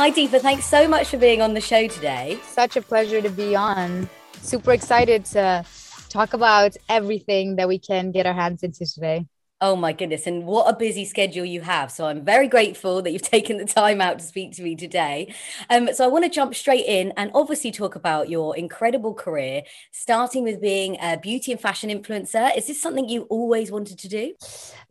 Hi, 0.00 0.10
Deepa. 0.10 0.40
Thanks 0.40 0.64
so 0.64 0.88
much 0.88 1.08
for 1.08 1.18
being 1.18 1.42
on 1.42 1.52
the 1.52 1.60
show 1.60 1.86
today. 1.86 2.38
Such 2.42 2.74
a 2.76 2.80
pleasure 2.80 3.20
to 3.20 3.28
be 3.28 3.54
on. 3.54 4.08
Super 4.40 4.72
excited 4.72 5.26
to 5.26 5.62
talk 6.08 6.32
about 6.32 6.74
everything 6.88 7.56
that 7.56 7.68
we 7.68 7.78
can 7.78 8.10
get 8.10 8.24
our 8.24 8.32
hands 8.32 8.62
into 8.62 8.86
today. 8.86 9.26
Oh 9.62 9.76
my 9.76 9.92
goodness. 9.92 10.26
And 10.26 10.46
what 10.46 10.72
a 10.72 10.76
busy 10.76 11.04
schedule 11.04 11.44
you 11.44 11.60
have. 11.60 11.92
So 11.92 12.06
I'm 12.06 12.24
very 12.24 12.48
grateful 12.48 13.02
that 13.02 13.10
you've 13.10 13.20
taken 13.36 13.58
the 13.58 13.66
time 13.66 14.00
out 14.00 14.18
to 14.18 14.24
speak 14.24 14.52
to 14.56 14.62
me 14.62 14.74
today. 14.74 15.34
Um, 15.68 15.92
so 15.92 16.02
I 16.02 16.08
want 16.08 16.24
to 16.24 16.30
jump 16.30 16.54
straight 16.54 16.86
in 16.86 17.12
and 17.18 17.30
obviously 17.34 17.70
talk 17.70 17.94
about 17.94 18.30
your 18.30 18.56
incredible 18.56 19.12
career, 19.12 19.62
starting 19.92 20.44
with 20.44 20.62
being 20.62 20.96
a 21.02 21.18
beauty 21.18 21.52
and 21.52 21.60
fashion 21.60 21.90
influencer. 21.90 22.56
Is 22.56 22.68
this 22.68 22.80
something 22.80 23.06
you 23.06 23.22
always 23.24 23.70
wanted 23.70 23.98
to 23.98 24.08
do? 24.08 24.34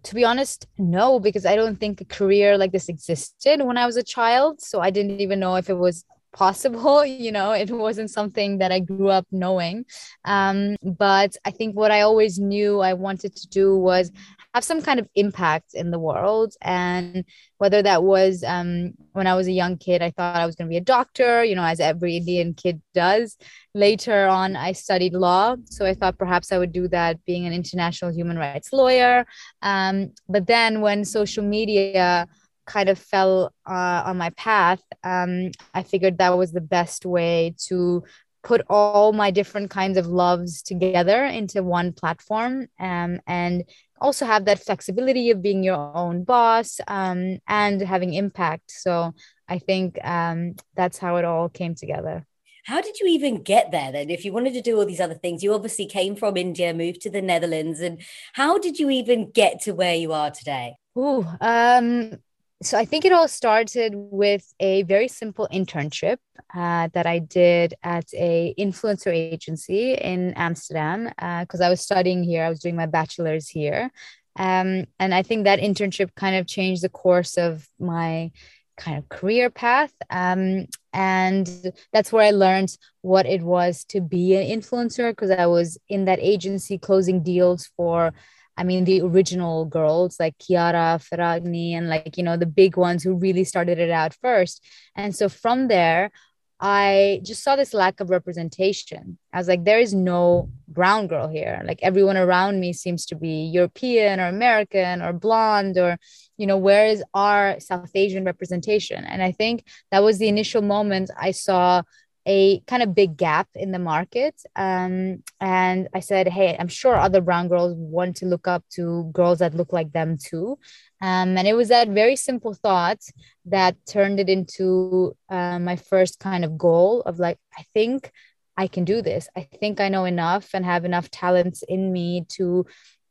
To 0.04 0.16
be 0.16 0.24
honest, 0.24 0.68
no, 0.78 1.20
because 1.20 1.48
I 1.48 1.56
don't 1.56 1.80
think 1.80 2.02
a 2.02 2.06
career 2.06 2.56
like 2.56 2.72
this 2.72 2.90
existed 2.90 3.64
when 3.64 3.78
I 3.78 3.88
was 3.88 3.98
a 3.98 4.04
child. 4.04 4.62
So 4.62 4.82
I 4.82 4.92
didn't 4.92 5.20
even 5.20 5.40
know 5.40 5.56
if 5.56 5.70
it 5.70 5.78
was 5.78 6.06
possible 6.32 7.04
you 7.26 7.32
know 7.32 7.52
it 7.52 7.70
wasn't 7.72 8.10
something 8.10 8.60
that 8.60 8.72
i 8.72 8.80
grew 8.80 9.10
up 9.10 9.26
knowing 9.32 9.86
um, 10.26 10.76
but 10.84 11.36
i 11.46 11.52
think 11.52 11.76
what 11.76 11.92
i 11.92 12.02
always 12.02 12.38
knew 12.40 12.80
i 12.80 12.94
wanted 12.94 13.36
to 13.36 13.48
do 13.48 13.76
was 13.78 14.12
have 14.54 14.64
some 14.64 14.82
kind 14.82 15.00
of 15.00 15.08
impact 15.16 15.74
in 15.74 15.92
the 15.92 16.00
world. 16.00 16.54
And 16.62 17.24
whether 17.58 17.82
that 17.84 18.04
was 18.04 18.44
um, 18.44 18.94
when 19.14 19.28
I 19.28 19.36
was 19.36 19.48
a 19.48 19.52
young 19.52 19.78
kid, 19.78 20.02
I 20.02 20.10
thought 20.10 20.36
I 20.36 20.46
was 20.46 20.56
going 20.56 20.68
to 20.68 20.74
be 20.74 20.78
a 20.78 20.82
doctor, 20.82 21.44
you 21.44 21.56
know, 21.56 21.64
as 21.64 21.80
every 21.80 22.18
Indian 22.18 22.54
kid 22.54 22.82
does. 22.94 23.38
Later 23.76 24.28
on, 24.28 24.56
I 24.56 24.72
studied 24.72 25.14
law. 25.14 25.56
So 25.66 25.86
I 25.86 25.94
thought 25.94 26.18
perhaps 26.18 26.52
I 26.52 26.58
would 26.58 26.72
do 26.72 26.88
that 26.88 27.24
being 27.26 27.46
an 27.46 27.54
international 27.54 28.12
human 28.12 28.38
rights 28.38 28.74
lawyer. 28.74 29.26
Um, 29.62 30.14
but 30.28 30.48
then 30.48 30.82
when 30.82 31.06
social 31.06 31.44
media, 31.44 32.28
kind 32.66 32.88
of 32.88 33.00
fell 33.00 33.52
uh, 33.68 34.04
on 34.06 34.16
my 34.16 34.30
path, 34.32 34.82
um, 35.04 35.50
I 35.74 35.82
figured 35.82 36.20
that 36.20 36.38
was 36.38 36.52
the 36.52 36.62
best 36.62 37.04
way 37.04 37.56
to 37.68 38.04
put 38.44 38.62
all 38.70 39.12
my 39.12 39.32
different 39.32 39.70
kinds 39.70 39.98
of 39.98 40.08
loves 40.08 40.62
together 40.62 41.26
into 41.26 41.62
one 41.62 41.92
platform 41.92 42.68
um, 42.80 43.20
and 43.28 43.64
also 44.02 44.26
have 44.26 44.46
that 44.46 44.64
flexibility 44.64 45.32
of 45.32 45.42
being 45.42 45.64
your 45.64 45.76
own 45.96 46.24
boss 46.24 46.80
um, 46.88 47.40
and 47.48 47.82
having 47.82 48.14
impact. 48.14 48.72
So 48.72 49.14
I 49.48 49.60
think 49.60 49.98
um, 50.04 50.56
that's 50.76 50.98
how 50.98 51.18
it 51.18 51.26
all 51.26 51.50
came 51.50 51.76
together. 51.76 52.26
How 52.66 52.82
did 52.82 53.00
you 53.00 53.08
even 53.08 53.42
get 53.42 53.72
there 53.72 53.92
then? 53.92 54.10
If 54.10 54.24
you 54.26 54.32
wanted 54.32 54.54
to 54.54 54.62
do 54.62 54.78
all 54.78 54.86
these 54.86 55.00
other 55.00 55.16
things, 55.16 55.42
you 55.42 55.54
obviously 55.54 55.88
came 55.88 56.16
from 56.16 56.38
India, 56.38 56.74
moved 56.74 57.02
to 57.02 57.10
the 57.10 57.22
Netherlands, 57.22 57.80
and 57.80 58.02
how 58.34 58.60
did 58.60 58.78
you 58.78 58.90
even 58.90 59.32
get 59.32 59.62
to 59.62 59.72
where 59.72 59.96
you 59.96 60.14
are 60.14 60.30
today? 60.30 60.76
Ooh, 60.98 61.26
um, 61.42 62.14
so 62.62 62.78
I 62.78 62.86
think 62.86 63.06
it 63.06 63.14
all 63.14 63.28
started 63.28 63.94
with 63.96 64.54
a 64.60 64.84
very 64.84 65.08
simple 65.08 65.48
internship 65.52 66.18
uh, 66.54 66.90
that 66.94 67.06
I 67.06 67.20
did 67.20 67.74
at 67.84 68.06
a 68.14 68.54
influencer 68.60 69.14
agency 69.14 69.94
in 69.94 70.34
Amsterdam 70.34 71.06
because 71.40 71.62
uh, 71.62 71.66
I 71.66 71.70
was 71.70 71.82
studying 71.82 72.24
here. 72.24 72.44
I 72.44 72.50
was 72.50 72.60
doing 72.60 72.76
my 72.76 72.86
bachelor's 72.86 73.48
here, 73.48 73.92
um, 74.38 74.86
and 75.00 75.14
I 75.14 75.24
think 75.24 75.46
that 75.46 75.60
internship 75.60 76.16
kind 76.16 76.36
of 76.36 76.48
changed 76.48 76.82
the 76.82 76.90
course 76.90 77.38
of 77.38 77.68
my 77.80 78.32
kind 78.78 78.98
of 78.98 79.10
career 79.10 79.50
path. 79.50 79.94
Um, 80.10 80.66
and 80.94 81.74
that's 81.94 82.12
where 82.12 82.24
I 82.24 82.32
learned 82.32 82.76
what 83.02 83.26
it 83.26 83.42
was 83.42 83.84
to 83.86 84.02
be 84.02 84.36
an 84.36 84.60
influencer 84.60 85.12
because 85.12 85.32
I 85.32 85.46
was 85.46 85.78
in 85.88 86.06
that 86.06 86.20
agency 86.20 86.78
closing 86.78 87.22
deals 87.22 87.70
for 87.78 88.14
I 88.60 88.64
mean, 88.64 88.84
the 88.84 89.00
original 89.02 89.64
girls 89.64 90.20
like 90.20 90.36
Chiara 90.38 91.00
Ferragni 91.00 91.72
and 91.72 91.88
like, 91.88 92.18
you 92.18 92.24
know, 92.24 92.36
the 92.36 92.46
big 92.46 92.76
ones 92.76 93.02
who 93.02 93.16
really 93.16 93.46
started 93.46 93.80
it 93.80 93.90
out 93.90 94.14
first. 94.22 94.62
And 94.98 95.16
so 95.16 95.30
from 95.30 95.70
there, 95.70 96.12
I 96.60 97.22
just 97.24 97.42
saw 97.42 97.56
this 97.56 97.74
lack 97.74 98.02
of 98.02 98.10
representation. 98.10 99.18
I 99.32 99.38
was 99.38 99.48
like, 99.48 99.64
there 99.64 99.80
is 99.80 99.94
no 99.94 100.50
brown 100.68 101.08
girl 101.08 101.30
here. 101.30 101.62
Like 101.64 101.80
everyone 101.82 102.18
around 102.18 102.60
me 102.60 102.74
seems 102.74 103.06
to 103.06 103.16
be 103.16 103.46
European 103.46 104.20
or 104.20 104.28
American 104.28 105.02
or 105.02 105.14
blonde 105.14 105.78
or, 105.78 105.98
you 106.36 106.46
know, 106.46 106.58
where 106.58 106.88
is 106.88 107.02
our 107.14 107.62
South 107.62 107.92
Asian 107.96 108.26
representation? 108.26 109.06
And 109.06 109.24
I 109.24 109.32
think 109.32 109.64
that 109.92 110.04
was 110.04 110.18
the 110.18 110.28
initial 110.28 110.62
moment 110.62 111.12
I 111.18 111.32
saw 111.32 111.84
a 112.26 112.60
kind 112.62 112.84
of 112.84 112.94
big 112.94 113.18
gap 113.18 113.48
in 113.56 113.72
the 113.72 113.80
market. 113.80 114.36
Um, 114.56 115.24
and 115.40 115.88
I 115.94 116.00
said, 116.00 116.28
hey, 116.28 116.56
I'm 116.60 116.68
sure 116.68 116.96
other 116.96 117.22
brown 117.22 117.48
girls 117.48 117.74
want 117.76 118.18
to 118.18 118.26
look 118.26 118.48
up 118.48 118.64
to 118.72 119.10
girls 119.14 119.40
that 119.40 119.56
look 119.56 119.74
like 119.74 119.92
them 119.92 120.18
too. 120.18 120.60
Um, 121.02 121.38
and 121.38 121.48
it 121.48 121.54
was 121.54 121.70
that 121.70 121.88
very 121.88 122.16
simple 122.16 122.54
thought 122.54 123.00
that 123.46 123.76
turned 123.88 124.20
it 124.20 124.30
into 124.30 125.16
uh, 125.30 125.60
my 125.60 125.76
first 125.76 126.20
kind 126.20 126.44
of 126.44 126.58
goal 126.58 127.02
of 127.02 127.20
like, 127.20 127.40
I 127.58 127.64
think 127.74 128.12
I 128.58 128.68
can 128.68 128.84
do 128.84 129.02
this. 129.02 129.30
I 129.38 129.48
think 129.60 129.80
I 129.80 129.88
know 129.90 130.06
enough 130.06 130.50
and 130.54 130.66
have 130.66 130.84
enough 130.84 131.10
talents 131.10 131.64
in 131.68 131.94
me 131.94 132.26
to 132.30 132.66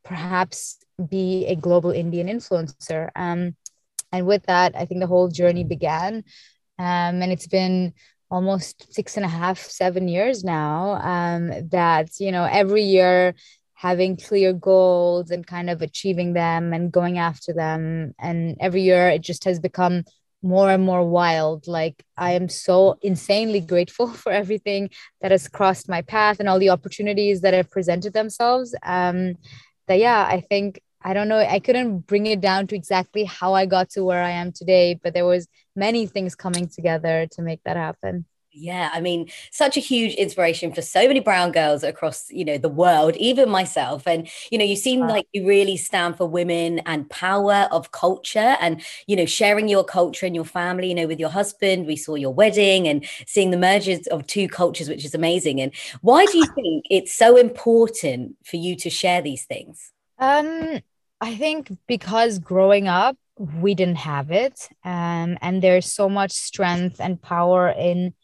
perhaps 0.04 0.78
be 1.08 1.46
a 1.46 1.56
global 1.56 1.90
Indian 1.90 2.28
influencer. 2.28 3.08
Um, 3.16 3.56
and 4.12 4.26
with 4.26 4.44
that, 4.44 4.76
I 4.76 4.84
think 4.84 5.00
the 5.00 5.06
whole 5.06 5.28
journey 5.28 5.64
began. 5.64 6.24
Um, 6.78 7.22
and 7.22 7.32
it's 7.32 7.46
been 7.46 7.94
almost 8.30 8.92
six 8.92 9.16
and 9.16 9.24
a 9.24 9.28
half, 9.28 9.58
seven 9.58 10.08
years 10.08 10.44
now. 10.44 11.00
Um, 11.02 11.68
that, 11.68 12.10
you 12.18 12.32
know, 12.32 12.44
every 12.44 12.82
year 12.82 13.34
having 13.74 14.16
clear 14.16 14.52
goals 14.52 15.30
and 15.30 15.46
kind 15.46 15.70
of 15.70 15.82
achieving 15.82 16.32
them 16.32 16.72
and 16.72 16.90
going 16.90 17.18
after 17.18 17.52
them. 17.52 18.12
And 18.18 18.56
every 18.60 18.82
year 18.82 19.08
it 19.08 19.22
just 19.22 19.44
has 19.44 19.60
become 19.60 20.04
more 20.42 20.70
and 20.70 20.84
more 20.84 21.08
wild. 21.08 21.68
Like 21.68 22.02
I 22.16 22.32
am 22.32 22.48
so 22.48 22.98
insanely 23.02 23.60
grateful 23.60 24.08
for 24.22 24.32
everything 24.32 24.90
that 25.20 25.30
has 25.30 25.48
crossed 25.48 25.88
my 25.88 26.02
path 26.02 26.40
and 26.40 26.48
all 26.48 26.58
the 26.58 26.70
opportunities 26.70 27.40
that 27.42 27.54
have 27.54 27.70
presented 27.70 28.12
themselves. 28.12 28.74
Um, 28.82 29.34
that 29.86 29.98
yeah, 29.98 30.26
I 30.28 30.40
think 30.40 30.80
I 31.02 31.14
don't 31.14 31.28
know. 31.28 31.38
I 31.38 31.60
couldn't 31.60 32.06
bring 32.06 32.26
it 32.26 32.40
down 32.40 32.66
to 32.68 32.76
exactly 32.76 33.24
how 33.24 33.54
I 33.54 33.66
got 33.66 33.90
to 33.90 34.04
where 34.04 34.22
I 34.22 34.30
am 34.30 34.52
today, 34.52 34.98
but 35.00 35.14
there 35.14 35.26
was 35.26 35.46
many 35.76 36.06
things 36.06 36.34
coming 36.34 36.68
together 36.68 37.28
to 37.32 37.42
make 37.42 37.62
that 37.64 37.76
happen. 37.76 38.26
Yeah, 38.50 38.90
I 38.92 39.00
mean, 39.00 39.28
such 39.52 39.76
a 39.76 39.80
huge 39.80 40.14
inspiration 40.14 40.72
for 40.72 40.82
so 40.82 41.06
many 41.06 41.20
brown 41.20 41.52
girls 41.52 41.84
across, 41.84 42.28
you 42.30 42.44
know, 42.44 42.58
the 42.58 42.68
world, 42.68 43.14
even 43.16 43.48
myself. 43.48 44.06
And, 44.06 44.28
you 44.50 44.58
know, 44.58 44.64
you 44.64 44.74
seem 44.74 45.00
wow. 45.00 45.08
like 45.08 45.26
you 45.32 45.46
really 45.46 45.76
stand 45.76 46.16
for 46.16 46.26
women 46.26 46.80
and 46.80 47.08
power 47.08 47.68
of 47.70 47.92
culture 47.92 48.56
and, 48.60 48.82
you 49.06 49.14
know, 49.14 49.26
sharing 49.26 49.68
your 49.68 49.84
culture 49.84 50.26
and 50.26 50.34
your 50.34 50.46
family, 50.46 50.88
you 50.88 50.94
know, 50.94 51.06
with 51.06 51.20
your 51.20 51.28
husband. 51.28 51.86
We 51.86 51.96
saw 51.96 52.16
your 52.16 52.32
wedding 52.32 52.88
and 52.88 53.06
seeing 53.26 53.50
the 53.50 53.58
mergers 53.58 54.06
of 54.08 54.26
two 54.26 54.48
cultures, 54.48 54.88
which 54.88 55.04
is 55.04 55.14
amazing. 55.14 55.60
And 55.60 55.72
why 56.00 56.24
do 56.26 56.38
you 56.38 56.46
think 56.46 56.86
it's 56.90 57.14
so 57.14 57.36
important 57.36 58.36
for 58.44 58.56
you 58.56 58.74
to 58.76 58.90
share 58.90 59.22
these 59.22 59.44
things? 59.44 59.92
Um, 60.18 60.80
I 61.20 61.34
think 61.36 61.70
because 61.86 62.38
growing 62.38 62.88
up, 62.88 63.16
we 63.38 63.74
didn't 63.74 63.98
have 63.98 64.30
it. 64.30 64.68
Um, 64.84 65.38
and 65.40 65.62
there's 65.62 65.92
so 65.92 66.08
much 66.08 66.32
strength 66.32 67.00
and 67.00 67.20
power 67.22 67.68
in, 67.68 68.14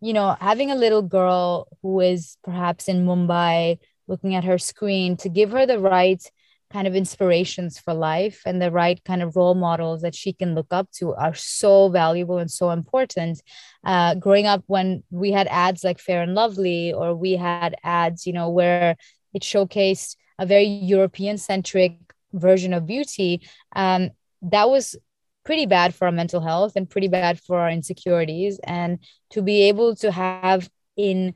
you 0.00 0.12
know, 0.12 0.36
having 0.40 0.70
a 0.70 0.76
little 0.76 1.02
girl 1.02 1.68
who 1.82 2.00
is 2.00 2.36
perhaps 2.44 2.88
in 2.88 3.06
Mumbai 3.06 3.78
looking 4.06 4.34
at 4.34 4.44
her 4.44 4.58
screen 4.58 5.16
to 5.18 5.28
give 5.28 5.50
her 5.52 5.66
the 5.66 5.78
right 5.78 6.22
kind 6.70 6.86
of 6.86 6.94
inspirations 6.94 7.78
for 7.78 7.94
life 7.94 8.42
and 8.44 8.60
the 8.60 8.70
right 8.70 9.02
kind 9.04 9.22
of 9.22 9.36
role 9.36 9.54
models 9.54 10.02
that 10.02 10.14
she 10.14 10.34
can 10.34 10.54
look 10.54 10.66
up 10.70 10.90
to 10.92 11.14
are 11.14 11.34
so 11.34 11.88
valuable 11.88 12.36
and 12.36 12.50
so 12.50 12.70
important. 12.70 13.40
Uh, 13.84 14.14
growing 14.14 14.46
up 14.46 14.62
when 14.66 15.02
we 15.10 15.32
had 15.32 15.46
ads 15.46 15.82
like 15.82 15.98
Fair 15.98 16.20
and 16.22 16.34
Lovely, 16.34 16.92
or 16.92 17.14
we 17.14 17.32
had 17.32 17.74
ads, 17.82 18.26
you 18.26 18.34
know, 18.34 18.50
where 18.50 18.96
it 19.32 19.42
showcased 19.42 20.16
a 20.38 20.46
very 20.46 20.64
European 20.66 21.38
centric 21.38 21.96
version 22.32 22.72
of 22.72 22.86
beauty, 22.86 23.42
um, 23.74 24.10
that 24.42 24.68
was 24.68 24.96
pretty 25.44 25.66
bad 25.66 25.94
for 25.94 26.06
our 26.06 26.12
mental 26.12 26.40
health 26.40 26.72
and 26.76 26.88
pretty 26.90 27.08
bad 27.08 27.40
for 27.40 27.58
our 27.58 27.70
insecurities. 27.70 28.60
And 28.64 28.98
to 29.30 29.42
be 29.42 29.62
able 29.62 29.96
to 29.96 30.12
have 30.12 30.68
in 30.96 31.34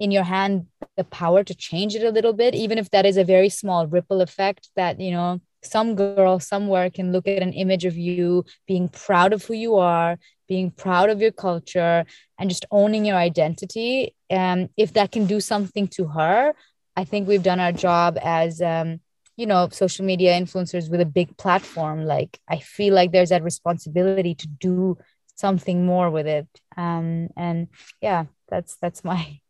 in 0.00 0.10
your 0.10 0.24
hand 0.24 0.66
the 0.96 1.04
power 1.04 1.44
to 1.44 1.54
change 1.54 1.94
it 1.94 2.02
a 2.02 2.10
little 2.10 2.32
bit, 2.32 2.56
even 2.56 2.76
if 2.76 2.90
that 2.90 3.06
is 3.06 3.16
a 3.16 3.22
very 3.24 3.48
small 3.48 3.86
ripple 3.86 4.20
effect 4.20 4.70
that 4.74 4.98
you 5.00 5.12
know 5.12 5.40
some 5.62 5.94
girl 5.94 6.40
somewhere 6.40 6.90
can 6.90 7.12
look 7.12 7.28
at 7.28 7.42
an 7.42 7.52
image 7.52 7.84
of 7.84 7.96
you 7.96 8.44
being 8.66 8.88
proud 8.88 9.32
of 9.32 9.44
who 9.44 9.54
you 9.54 9.76
are 9.76 10.18
being 10.48 10.70
proud 10.70 11.08
of 11.08 11.20
your 11.20 11.32
culture 11.32 12.04
and 12.38 12.50
just 12.50 12.66
owning 12.70 13.04
your 13.06 13.16
identity 13.16 14.14
um, 14.30 14.68
if 14.76 14.92
that 14.92 15.10
can 15.10 15.24
do 15.26 15.40
something 15.40 15.88
to 15.88 16.06
her 16.08 16.52
i 16.96 17.04
think 17.04 17.28
we've 17.28 17.42
done 17.42 17.60
our 17.60 17.72
job 17.72 18.18
as 18.22 18.60
um, 18.60 19.00
you 19.36 19.46
know 19.46 19.68
social 19.70 20.04
media 20.04 20.38
influencers 20.38 20.90
with 20.90 21.00
a 21.00 21.06
big 21.06 21.36
platform. 21.36 22.04
Like 22.04 22.38
i 22.48 22.58
feel 22.58 22.94
like 22.94 23.12
there's 23.12 23.30
that 23.30 23.42
responsibility 23.42 24.34
to 24.34 24.46
do 24.48 24.98
something 25.34 25.86
more 25.86 26.10
with 26.10 26.26
it. 26.26 26.46
Um 26.76 27.28
and 27.36 27.68
yeah 28.00 28.24
that's 28.48 28.76
that's 28.76 29.02
my 29.04 29.40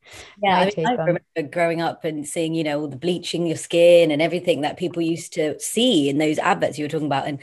yeah 0.43 0.59
I, 0.59 0.73
mean, 0.77 0.87
I 0.87 0.93
remember 0.93 1.43
growing 1.51 1.81
up 1.81 2.05
and 2.05 2.27
seeing 2.27 2.55
you 2.55 2.65
know 2.65 2.81
all 2.81 2.89
the 2.89 2.97
bleaching 2.97 3.47
your 3.47 3.57
skin 3.57 4.11
and 4.11 4.21
everything 4.21 4.63
that 4.63 4.77
people 4.77 5.03
used 5.03 5.33
to 5.35 5.59
see 5.61 6.09
in 6.09 6.19
those 6.19 6.39
adverts 6.39 6.79
you 6.79 6.85
were 6.85 6.89
talking 6.89 7.07
about. 7.07 7.27
And 7.27 7.39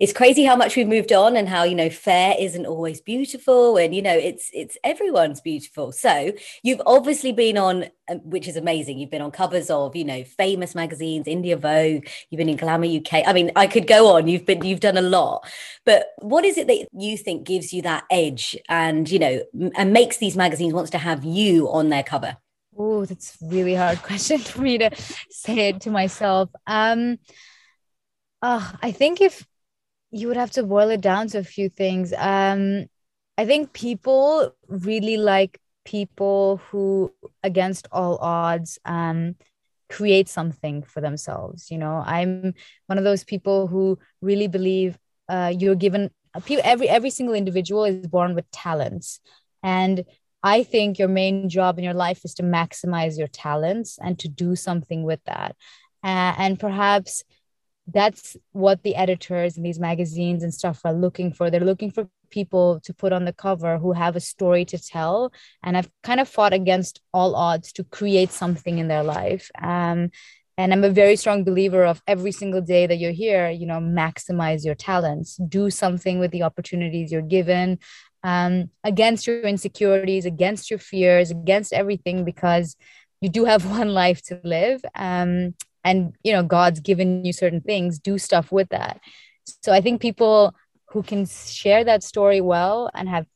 it's 0.00 0.12
crazy 0.12 0.44
how 0.44 0.56
much 0.56 0.76
we've 0.76 0.88
moved 0.88 1.12
on 1.12 1.36
and 1.36 1.48
how 1.48 1.64
you 1.64 1.74
know 1.74 1.90
fair 1.90 2.34
isn't 2.38 2.66
always 2.66 3.00
beautiful 3.00 3.76
and 3.76 3.94
you 3.94 4.02
know 4.02 4.16
it's 4.16 4.50
it's 4.52 4.76
everyone's 4.84 5.40
beautiful. 5.40 5.92
So 5.92 6.32
you've 6.62 6.82
obviously 6.86 7.32
been 7.32 7.58
on 7.58 7.86
um, 8.08 8.18
which 8.18 8.48
is 8.48 8.56
amazing. 8.56 8.98
You've 8.98 9.10
been 9.10 9.22
on 9.22 9.30
covers 9.30 9.70
of 9.70 9.94
you 9.96 10.04
know 10.04 10.24
famous 10.24 10.74
magazines 10.74 11.26
india 11.26 11.56
vogue 11.56 12.06
you've 12.30 12.38
been 12.38 12.48
in 12.48 12.56
glamour 12.56 12.86
uk 12.86 13.12
i 13.12 13.32
mean 13.32 13.50
i 13.56 13.66
could 13.66 13.86
go 13.86 14.08
on. 14.08 14.28
You've 14.28 14.46
been 14.46 14.64
you've 14.64 14.80
done 14.80 14.96
a 14.96 15.02
lot. 15.02 15.46
But 15.84 16.06
what 16.18 16.44
is 16.44 16.56
it 16.58 16.66
that 16.68 16.86
you 16.92 17.16
think 17.16 17.44
gives 17.44 17.72
you 17.72 17.82
that 17.82 18.04
edge 18.10 18.56
and 18.68 19.10
you 19.10 19.18
know 19.18 19.42
and 19.76 19.92
makes 19.92 20.18
these 20.18 20.36
magazines 20.36 20.72
wants 20.72 20.90
to 20.92 20.98
have 20.98 21.24
you 21.24 21.70
on 21.70 21.88
their 21.88 22.01
cover? 22.02 22.36
Oh 22.76 23.04
that's 23.04 23.36
really 23.42 23.74
hard 23.74 24.02
question 24.02 24.38
for 24.38 24.60
me 24.62 24.78
to 24.78 24.90
say 25.30 25.68
it 25.68 25.80
to 25.82 25.90
myself. 25.90 26.50
Um 26.66 27.18
uh, 28.42 28.72
i 28.82 28.90
think 28.90 29.20
if 29.20 29.46
you 30.10 30.28
would 30.28 30.36
have 30.36 30.50
to 30.50 30.62
boil 30.62 30.90
it 30.90 31.00
down 31.00 31.28
to 31.28 31.38
a 31.38 31.44
few 31.44 31.68
things 31.68 32.12
um 32.18 32.86
i 33.38 33.46
think 33.46 33.72
people 33.72 34.54
really 34.68 35.16
like 35.16 35.60
people 35.84 36.60
who 36.70 37.12
against 37.42 37.88
all 37.92 38.18
odds 38.18 38.78
um 38.84 39.34
create 39.88 40.28
something 40.28 40.82
for 40.82 41.00
themselves 41.00 41.70
you 41.70 41.78
know? 41.78 42.02
I'm 42.04 42.54
one 42.86 42.98
of 42.98 43.04
those 43.04 43.24
people 43.24 43.66
who 43.66 43.98
really 44.20 44.48
believe 44.48 44.98
uh, 45.28 45.52
you're 45.56 45.74
given 45.74 46.10
every 46.64 46.88
every 46.88 47.10
single 47.10 47.34
individual 47.34 47.84
is 47.84 48.06
born 48.06 48.34
with 48.34 48.50
talents. 48.50 49.20
And 49.62 50.04
i 50.42 50.62
think 50.62 50.98
your 50.98 51.08
main 51.08 51.48
job 51.48 51.78
in 51.78 51.84
your 51.84 51.94
life 51.94 52.24
is 52.24 52.34
to 52.34 52.42
maximize 52.42 53.18
your 53.18 53.28
talents 53.28 53.98
and 54.02 54.18
to 54.18 54.28
do 54.28 54.56
something 54.56 55.02
with 55.02 55.20
that. 55.24 55.56
Uh, 56.04 56.34
and 56.36 56.58
perhaps 56.58 57.22
that's 57.86 58.36
what 58.52 58.82
the 58.82 58.94
editors 58.94 59.56
in 59.56 59.62
these 59.62 59.78
magazines 59.78 60.42
and 60.42 60.54
stuff 60.54 60.80
are 60.84 60.92
looking 60.92 61.32
for. 61.32 61.50
They're 61.50 61.60
looking 61.60 61.90
for 61.90 62.08
people 62.30 62.80
to 62.80 62.94
put 62.94 63.12
on 63.12 63.24
the 63.24 63.32
cover 63.32 63.78
who 63.78 63.92
have 63.92 64.16
a 64.16 64.20
story 64.20 64.64
to 64.64 64.78
tell 64.78 65.30
and 65.62 65.76
i've 65.76 65.90
kind 66.02 66.18
of 66.18 66.26
fought 66.26 66.54
against 66.54 66.98
all 67.12 67.36
odds 67.36 67.72
to 67.72 67.84
create 67.84 68.30
something 68.30 68.78
in 68.78 68.88
their 68.88 69.02
life. 69.02 69.50
Um, 69.60 70.10
and 70.58 70.72
i'm 70.72 70.84
a 70.84 70.90
very 70.90 71.16
strong 71.16 71.44
believer 71.44 71.84
of 71.84 72.02
every 72.06 72.32
single 72.32 72.62
day 72.62 72.86
that 72.86 72.96
you're 72.96 73.12
here 73.12 73.50
you 73.50 73.66
know 73.66 73.80
maximize 73.80 74.64
your 74.64 74.74
talents. 74.74 75.36
Do 75.36 75.70
something 75.70 76.18
with 76.18 76.30
the 76.30 76.42
opportunities 76.42 77.12
you're 77.12 77.22
given 77.22 77.78
um, 78.22 78.70
against 78.84 79.26
your 79.26 79.42
insecurities 79.42 80.26
against 80.26 80.70
your 80.70 80.78
fears 80.78 81.30
against 81.30 81.72
everything 81.72 82.24
because 82.24 82.76
you 83.20 83.28
do 83.28 83.44
have 83.44 83.66
one 83.78 83.94
life 83.94 84.22
to 84.22 84.40
live. 84.44 84.82
Um, 84.94 85.54
and 85.84 86.14
you 86.22 86.32
know 86.32 86.44
god's 86.44 86.80
given 86.80 87.24
you 87.24 87.32
certain 87.32 87.60
things. 87.60 87.98
Do 87.98 88.18
stuff 88.18 88.52
with 88.52 88.68
that. 88.68 89.00
So 89.62 89.72
i 89.72 89.80
think 89.80 90.00
people 90.00 90.54
who 90.90 91.02
can 91.02 91.26
share 91.26 91.84
that 91.84 92.02
story 92.02 92.40
well 92.40 92.90
and 92.94 93.08
have 93.08 93.26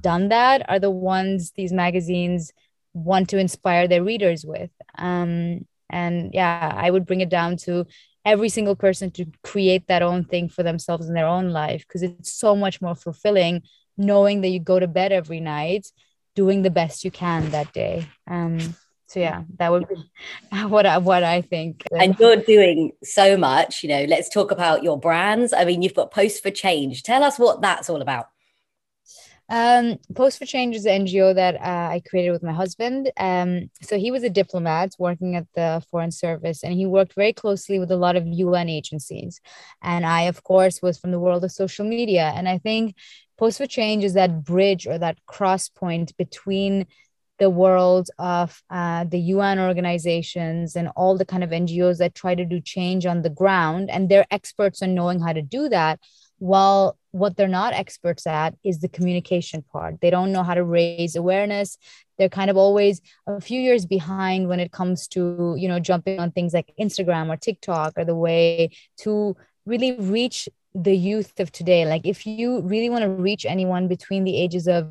done 0.00 0.28
that 0.28 0.68
are 0.70 0.78
the 0.78 0.90
ones 0.90 1.52
these 1.56 1.72
magazines 1.72 2.52
want 2.94 3.28
to 3.30 3.38
inspire 3.38 3.86
their 3.86 4.02
readers 4.02 4.44
with. 4.46 4.70
Um, 4.96 5.66
and 5.90 6.32
yeah 6.32 6.72
i 6.76 6.90
would 6.90 7.04
bring 7.04 7.20
it 7.20 7.28
down 7.28 7.56
to 7.56 7.84
every 8.24 8.48
single 8.48 8.76
person 8.76 9.10
to 9.10 9.26
create 9.42 9.86
that 9.88 10.02
own 10.02 10.24
thing 10.24 10.48
for 10.48 10.62
themselves 10.62 11.08
in 11.08 11.14
their 11.14 11.26
own 11.26 11.50
life 11.50 11.84
because 11.86 12.02
it's 12.02 12.32
so 12.32 12.54
much 12.54 12.80
more 12.80 12.94
fulfilling 12.94 13.62
knowing 14.00 14.40
that 14.40 14.48
you 14.48 14.58
go 14.58 14.78
to 14.78 14.88
bed 14.88 15.12
every 15.12 15.40
night 15.40 15.86
doing 16.34 16.62
the 16.62 16.70
best 16.70 17.04
you 17.04 17.10
can 17.10 17.50
that 17.50 17.72
day 17.72 18.06
um, 18.26 18.58
so 19.06 19.20
yeah 19.20 19.42
that 19.58 19.70
would 19.70 19.86
be 19.88 20.10
what 20.68 20.86
I, 20.86 20.98
what 20.98 21.22
I 21.22 21.42
think 21.42 21.84
and 21.92 22.16
you're 22.18 22.36
doing 22.36 22.92
so 23.02 23.36
much 23.36 23.82
you 23.82 23.88
know 23.88 24.04
let's 24.04 24.28
talk 24.28 24.50
about 24.50 24.82
your 24.82 24.98
brands 24.98 25.52
I 25.52 25.64
mean 25.64 25.82
you've 25.82 25.94
got 25.94 26.10
Post 26.10 26.42
for 26.42 26.50
Change 26.50 27.02
tell 27.02 27.22
us 27.22 27.38
what 27.38 27.60
that's 27.60 27.90
all 27.90 28.00
about 28.00 28.26
um, 29.50 29.98
Post 30.14 30.38
for 30.38 30.46
Change 30.46 30.76
is 30.76 30.86
an 30.86 31.06
NGO 31.06 31.34
that 31.34 31.56
uh, 31.56 31.92
I 31.92 32.02
created 32.08 32.30
with 32.30 32.44
my 32.44 32.52
husband. 32.52 33.10
Um, 33.16 33.68
so 33.82 33.98
he 33.98 34.12
was 34.12 34.22
a 34.22 34.30
diplomat 34.30 34.92
working 34.96 35.34
at 35.34 35.48
the 35.56 35.82
Foreign 35.90 36.12
Service, 36.12 36.62
and 36.62 36.72
he 36.72 36.86
worked 36.86 37.14
very 37.14 37.32
closely 37.32 37.80
with 37.80 37.90
a 37.90 37.96
lot 37.96 38.14
of 38.14 38.28
UN 38.28 38.68
agencies. 38.68 39.40
And 39.82 40.06
I, 40.06 40.22
of 40.22 40.44
course, 40.44 40.80
was 40.80 40.98
from 40.98 41.10
the 41.10 41.18
world 41.18 41.42
of 41.42 41.50
social 41.50 41.84
media. 41.84 42.32
And 42.36 42.48
I 42.48 42.58
think 42.58 42.94
Post 43.40 43.56
for 43.56 43.66
Change 43.66 44.04
is 44.04 44.12
that 44.12 44.44
bridge 44.44 44.86
or 44.86 44.98
that 44.98 45.16
cross 45.24 45.70
point 45.70 46.14
between 46.18 46.86
the 47.38 47.48
world 47.48 48.10
of 48.18 48.62
uh, 48.68 49.04
the 49.04 49.18
UN 49.18 49.58
organizations 49.58 50.76
and 50.76 50.88
all 50.88 51.16
the 51.16 51.24
kind 51.24 51.42
of 51.42 51.48
NGOs 51.48 51.96
that 52.00 52.14
try 52.14 52.34
to 52.34 52.44
do 52.44 52.60
change 52.60 53.06
on 53.06 53.22
the 53.22 53.30
ground. 53.30 53.88
And 53.88 54.10
they're 54.10 54.26
experts 54.30 54.82
on 54.82 54.94
knowing 54.94 55.20
how 55.20 55.32
to 55.32 55.40
do 55.40 55.70
that. 55.70 56.00
While 56.36 56.98
what 57.12 57.38
they're 57.38 57.48
not 57.48 57.72
experts 57.72 58.26
at 58.26 58.56
is 58.62 58.80
the 58.80 58.88
communication 58.88 59.62
part. 59.72 60.02
They 60.02 60.10
don't 60.10 60.32
know 60.32 60.42
how 60.42 60.52
to 60.52 60.62
raise 60.62 61.16
awareness. 61.16 61.78
They're 62.18 62.28
kind 62.28 62.50
of 62.50 62.58
always 62.58 63.00
a 63.26 63.40
few 63.40 63.58
years 63.58 63.86
behind 63.86 64.48
when 64.48 64.60
it 64.60 64.70
comes 64.70 65.08
to, 65.08 65.54
you 65.56 65.66
know, 65.66 65.80
jumping 65.80 66.20
on 66.20 66.30
things 66.30 66.52
like 66.52 66.74
Instagram 66.78 67.32
or 67.32 67.38
TikTok 67.38 67.94
or 67.96 68.04
the 68.04 68.14
way 68.14 68.72
to 68.98 69.34
really 69.64 69.92
reach 69.98 70.46
the 70.74 70.96
youth 70.96 71.40
of 71.40 71.50
today. 71.52 71.84
Like 71.84 72.06
if 72.06 72.26
you 72.26 72.62
really 72.62 72.90
want 72.90 73.02
to 73.02 73.10
reach 73.10 73.44
anyone 73.44 73.88
between 73.88 74.24
the 74.24 74.36
ages 74.36 74.68
of, 74.68 74.86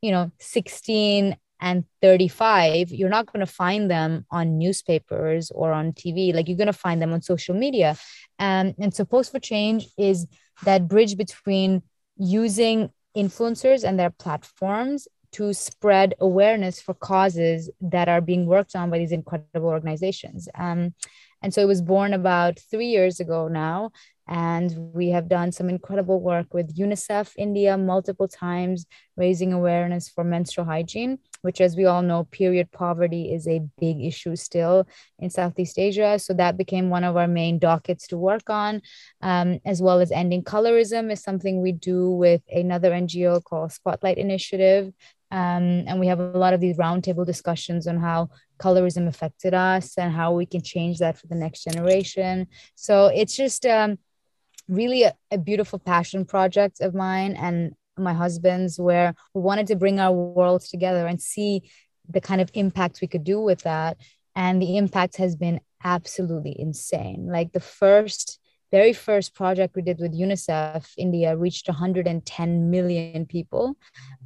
you 0.00 0.10
know, 0.10 0.30
16 0.38 1.36
and 1.58 1.84
35 2.02 2.90
you're 2.90 3.08
not 3.08 3.32
going 3.32 3.40
to 3.40 3.50
find 3.50 3.90
them 3.90 4.26
on 4.30 4.58
newspapers 4.58 5.50
or 5.54 5.72
on 5.72 5.90
tv 5.92 6.34
like 6.34 6.48
you're 6.48 6.56
going 6.58 6.66
to 6.66 6.72
find 6.72 7.00
them 7.00 7.14
on 7.14 7.22
social 7.22 7.54
media. 7.54 7.96
Um, 8.38 8.74
and 8.78 8.92
so 8.92 9.06
post 9.06 9.32
for 9.32 9.40
change 9.40 9.88
is 9.96 10.26
that 10.64 10.86
bridge 10.86 11.16
between 11.16 11.82
using 12.18 12.90
influencers 13.16 13.84
and 13.84 13.98
their 13.98 14.10
platforms 14.10 15.08
to 15.32 15.52
spread 15.52 16.14
awareness 16.20 16.80
for 16.80 16.94
causes 16.94 17.70
that 17.80 18.08
are 18.08 18.20
being 18.20 18.46
worked 18.46 18.76
on 18.76 18.90
by 18.90 18.98
these 18.98 19.12
incredible 19.12 19.68
organizations. 19.68 20.48
Um, 20.54 20.94
and 21.42 21.52
so 21.52 21.60
it 21.60 21.66
was 21.66 21.82
born 21.82 22.14
about 22.14 22.58
three 22.70 22.86
years 22.86 23.20
ago 23.20 23.48
now 23.48 23.90
and 24.28 24.74
we 24.92 25.10
have 25.10 25.28
done 25.28 25.52
some 25.52 25.68
incredible 25.68 26.20
work 26.20 26.52
with 26.52 26.76
UNICEF 26.76 27.32
India 27.36 27.78
multiple 27.78 28.26
times, 28.26 28.86
raising 29.16 29.52
awareness 29.52 30.08
for 30.08 30.24
menstrual 30.24 30.66
hygiene, 30.66 31.18
which, 31.42 31.60
as 31.60 31.76
we 31.76 31.84
all 31.84 32.02
know, 32.02 32.24
period 32.24 32.72
poverty 32.72 33.32
is 33.32 33.46
a 33.46 33.62
big 33.78 34.02
issue 34.02 34.34
still 34.34 34.88
in 35.20 35.30
Southeast 35.30 35.78
Asia. 35.78 36.18
So 36.18 36.34
that 36.34 36.56
became 36.56 36.90
one 36.90 37.04
of 37.04 37.16
our 37.16 37.28
main 37.28 37.58
dockets 37.58 38.08
to 38.08 38.18
work 38.18 38.50
on, 38.50 38.82
um, 39.22 39.60
as 39.64 39.80
well 39.80 40.00
as 40.00 40.10
ending 40.10 40.42
colorism 40.42 41.12
is 41.12 41.22
something 41.22 41.62
we 41.62 41.72
do 41.72 42.10
with 42.10 42.42
another 42.52 42.90
NGO 42.90 43.42
called 43.44 43.72
Spotlight 43.72 44.18
Initiative. 44.18 44.92
Um, 45.30 45.84
and 45.86 45.98
we 45.98 46.06
have 46.06 46.20
a 46.20 46.38
lot 46.38 46.54
of 46.54 46.60
these 46.60 46.76
roundtable 46.76 47.26
discussions 47.26 47.86
on 47.86 47.98
how 47.98 48.30
colorism 48.58 49.08
affected 49.08 49.54
us 49.54 49.98
and 49.98 50.12
how 50.12 50.32
we 50.32 50.46
can 50.46 50.62
change 50.62 50.98
that 50.98 51.18
for 51.18 51.26
the 51.26 51.34
next 51.34 51.64
generation. 51.64 52.46
So 52.74 53.06
it's 53.06 53.36
just 53.36 53.66
um, 53.66 53.98
really 54.68 55.04
a, 55.04 55.14
a 55.30 55.38
beautiful 55.38 55.78
passion 55.78 56.24
project 56.24 56.80
of 56.80 56.94
mine 56.94 57.34
and 57.36 57.74
my 57.98 58.12
husband's 58.12 58.78
where 58.78 59.14
we 59.34 59.40
wanted 59.40 59.66
to 59.68 59.76
bring 59.76 59.98
our 59.98 60.12
worlds 60.12 60.68
together 60.68 61.06
and 61.06 61.20
see 61.20 61.70
the 62.08 62.20
kind 62.20 62.40
of 62.40 62.50
impact 62.54 63.00
we 63.00 63.08
could 63.08 63.24
do 63.24 63.40
with 63.40 63.62
that. 63.62 63.96
And 64.34 64.60
the 64.60 64.76
impact 64.76 65.16
has 65.16 65.34
been 65.34 65.60
absolutely 65.82 66.54
insane. 66.58 67.28
Like 67.30 67.52
the 67.52 67.60
first 67.60 68.38
very 68.72 68.92
first 68.92 69.32
project 69.32 69.76
we 69.76 69.82
did 69.82 70.00
with 70.00 70.12
unicef 70.12 70.92
india 70.98 71.36
reached 71.36 71.68
110 71.68 72.70
million 72.70 73.24
people. 73.24 73.76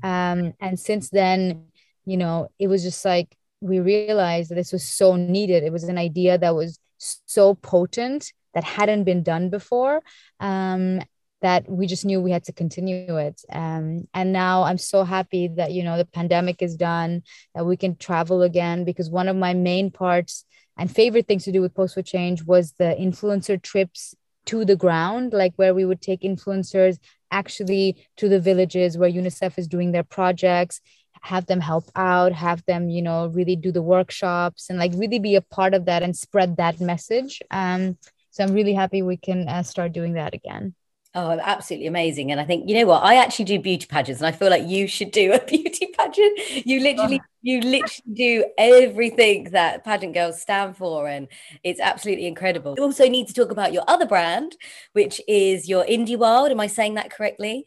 Um, 0.03 0.55
and 0.61 0.81
since 0.81 1.11
then 1.11 1.67
you 2.07 2.17
know 2.17 2.49
it 2.59 2.67
was 2.67 2.83
just 2.83 3.05
like 3.05 3.37
we 3.61 3.79
realized 3.81 4.51
that 4.51 4.55
this 4.55 4.73
was 4.73 4.85
so 4.85 5.17
needed. 5.17 5.63
It 5.63 5.73
was 5.73 5.85
an 5.85 5.99
idea 5.99 6.39
that 6.39 6.55
was 6.55 6.79
so 6.99 7.55
potent 7.55 8.33
that 8.55 8.65
hadn't 8.65 9.05
been 9.05 9.23
done 9.23 9.51
before 9.51 10.03
um, 10.41 11.01
that 11.43 11.69
we 11.71 11.87
just 11.87 12.05
knew 12.05 12.21
we 12.21 12.31
had 12.31 12.45
to 12.45 12.53
continue 12.53 13.17
it. 13.17 13.41
Um, 13.51 14.09
and 14.15 14.33
now 14.33 14.63
i'm 14.65 14.79
so 14.79 15.05
happy 15.05 15.49
that 15.49 15.73
you 15.73 15.83
know 15.83 15.97
the 15.97 16.05
pandemic 16.05 16.63
is 16.63 16.77
done 16.77 17.23
that 17.55 17.67
we 17.67 17.77
can 17.77 17.97
travel 17.97 18.43
again 18.43 18.85
because 18.85 19.11
one 19.11 19.29
of 19.29 19.37
my 19.37 19.55
main 19.55 19.91
parts 19.91 20.45
and 20.77 20.91
favorite 20.91 21.27
things 21.27 21.45
to 21.45 21.53
do 21.53 21.61
with 21.61 21.75
post 21.75 21.95
for 21.95 22.03
change 22.03 22.43
was 22.45 22.73
the 22.79 22.97
influencer 22.99 23.61
trips 23.61 24.15
to 24.47 24.65
the 24.65 24.77
ground 24.77 25.33
like 25.33 25.53
where 25.57 25.75
we 25.75 25.85
would 25.85 26.01
take 26.01 26.23
influencers 26.23 26.99
actually 27.31 28.07
to 28.17 28.29
the 28.29 28.41
villages 28.41 28.97
where 28.97 29.11
unicef 29.11 29.59
is 29.59 29.69
doing 29.69 29.93
their 29.93 30.03
projects 30.03 30.81
have 31.23 31.47
them 31.47 31.61
help 31.61 31.91
out 31.97 32.33
have 32.33 32.65
them 32.65 32.89
you 32.89 33.03
know 33.03 33.27
really 33.29 33.57
do 33.57 33.71
the 33.71 33.83
workshops 33.83 34.71
and 34.71 34.79
like 34.79 34.93
really 34.95 35.19
be 35.19 35.35
a 35.35 35.43
part 35.43 35.75
of 35.75 35.85
that 35.85 36.03
and 36.03 36.17
spread 36.17 36.57
that 36.57 36.81
message. 36.81 37.43
Um, 37.51 37.99
so 38.31 38.45
I'm 38.45 38.53
really 38.55 38.75
happy 38.75 39.03
we 39.03 39.17
can 39.17 39.49
uh, 39.49 39.63
start 39.63 39.93
doing 39.93 40.15
that 40.15 40.35
again. 40.35 40.75
Oh, 41.13 41.41
absolutely 41.43 41.89
amazing. 41.89 42.31
And 42.31 42.41
I 42.41 42.45
think, 42.45 42.69
you 42.69 42.77
know 42.77 42.87
what? 42.87 43.03
I 43.03 43.17
actually 43.17 43.47
do 43.47 43.59
beauty 43.59 43.87
pageants 43.87 44.21
and 44.21 44.29
I 44.29 44.33
feel 44.33 44.49
like 44.49 44.69
you 44.69 44.87
should 44.87 45.11
do 45.11 45.33
a 45.33 45.45
beauty 45.45 45.93
pageant. 45.99 46.39
You 46.65 46.81
literally 46.81 47.21
oh. 47.21 47.27
you 47.43 47.61
literally 47.61 48.13
do 48.13 48.45
everything 48.57 49.45
that 49.51 49.85
pageant 49.85 50.15
girls 50.15 50.41
stand 50.41 50.77
for 50.77 51.09
and 51.09 51.27
it's 51.65 51.81
absolutely 51.81 52.27
incredible 52.27 52.75
you 52.77 52.83
also 52.83 53.09
need 53.09 53.27
to 53.29 53.35
talk 53.35 53.51
about 53.51 53.73
your 53.73 53.83
other 53.89 54.07
brand 54.07 54.57
which 54.93 55.21
is 55.27 55.69
your 55.69 55.85
Indie 55.85 56.19
Wild 56.19 56.51
am 56.51 56.61
i 56.61 56.67
saying 56.67 56.95
that 56.95 57.11
correctly 57.11 57.65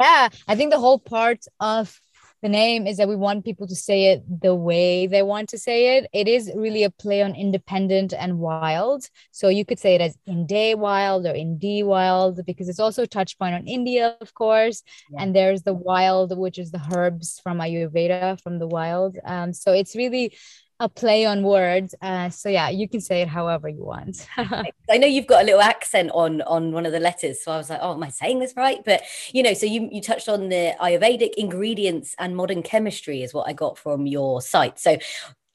yeah 0.00 0.28
i 0.46 0.54
think 0.54 0.70
the 0.70 0.78
whole 0.78 0.98
part 0.98 1.44
of 1.58 2.00
the 2.42 2.48
name 2.48 2.88
is 2.88 2.96
that 2.96 3.08
we 3.08 3.14
want 3.14 3.44
people 3.44 3.68
to 3.68 3.76
say 3.76 4.06
it 4.06 4.24
the 4.40 4.54
way 4.54 5.06
they 5.06 5.22
want 5.22 5.48
to 5.50 5.58
say 5.58 5.96
it. 5.96 6.10
It 6.12 6.26
is 6.26 6.50
really 6.56 6.82
a 6.82 6.90
play 6.90 7.22
on 7.22 7.36
independent 7.36 8.12
and 8.12 8.38
wild. 8.38 9.08
So 9.30 9.48
you 9.48 9.64
could 9.64 9.78
say 9.78 9.94
it 9.94 10.00
as 10.00 10.16
Indie 10.28 10.76
Wild 10.76 11.24
or 11.24 11.34
Indie 11.34 11.84
Wild 11.84 12.44
because 12.44 12.68
it's 12.68 12.80
also 12.80 13.04
a 13.04 13.06
touch 13.06 13.38
point 13.38 13.54
on 13.54 13.68
India, 13.68 14.16
of 14.20 14.34
course. 14.34 14.82
Yeah. 15.12 15.22
And 15.22 15.36
there's 15.36 15.62
the 15.62 15.74
wild, 15.74 16.36
which 16.36 16.58
is 16.58 16.72
the 16.72 16.82
herbs 16.92 17.40
from 17.42 17.58
Ayurveda, 17.58 18.40
from 18.40 18.58
the 18.58 18.66
wild. 18.66 19.18
Um, 19.24 19.52
so 19.52 19.72
it's 19.72 19.94
really 19.94 20.36
a 20.82 20.88
play 20.88 21.24
on 21.24 21.44
words. 21.44 21.94
Uh, 22.02 22.28
so 22.28 22.48
yeah, 22.48 22.68
you 22.68 22.88
can 22.88 23.00
say 23.00 23.22
it 23.22 23.28
however 23.28 23.68
you 23.68 23.84
want. 23.84 24.26
I 24.36 24.98
know 24.98 25.06
you've 25.06 25.28
got 25.28 25.42
a 25.42 25.46
little 25.46 25.62
accent 25.62 26.10
on 26.12 26.42
on 26.42 26.72
one 26.72 26.84
of 26.84 26.92
the 26.92 27.00
letters, 27.00 27.42
so 27.42 27.52
I 27.52 27.56
was 27.56 27.70
like, 27.70 27.78
oh, 27.80 27.94
am 27.94 28.02
I 28.02 28.08
saying 28.08 28.40
this 28.40 28.54
right? 28.56 28.80
But 28.84 29.02
you 29.32 29.44
know, 29.44 29.54
so 29.54 29.64
you 29.64 29.88
you 29.92 30.02
touched 30.02 30.28
on 30.28 30.48
the 30.48 30.74
Ayurvedic 30.80 31.34
ingredients 31.36 32.16
and 32.18 32.36
modern 32.36 32.62
chemistry 32.62 33.22
is 33.22 33.32
what 33.32 33.48
I 33.48 33.52
got 33.52 33.78
from 33.78 34.06
your 34.06 34.42
site. 34.42 34.80
So 34.80 34.98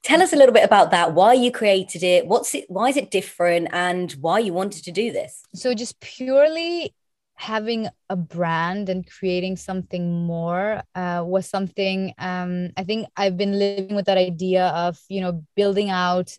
tell 0.02 0.22
us 0.22 0.32
a 0.32 0.36
little 0.36 0.54
bit 0.54 0.64
about 0.64 0.90
that 0.92 1.12
why 1.12 1.32
you 1.32 1.50
created 1.50 2.04
it 2.04 2.24
what's 2.26 2.54
it 2.54 2.64
why 2.68 2.88
is 2.88 2.96
it 2.96 3.10
different 3.10 3.68
and 3.72 4.12
why 4.20 4.38
you 4.38 4.52
wanted 4.52 4.84
to 4.84 4.92
do 4.92 5.10
this 5.10 5.42
so 5.54 5.74
just 5.74 5.98
purely 6.00 6.94
having 7.38 7.88
a 8.10 8.16
brand 8.16 8.88
and 8.88 9.08
creating 9.08 9.56
something 9.56 10.26
more 10.26 10.82
uh, 10.96 11.22
was 11.24 11.48
something 11.48 12.12
um, 12.18 12.70
I 12.76 12.82
think 12.82 13.06
I've 13.16 13.36
been 13.36 13.56
living 13.58 13.94
with 13.94 14.06
that 14.06 14.18
idea 14.18 14.66
of 14.68 14.98
you 15.08 15.20
know 15.20 15.44
building 15.54 15.88
out 15.88 16.36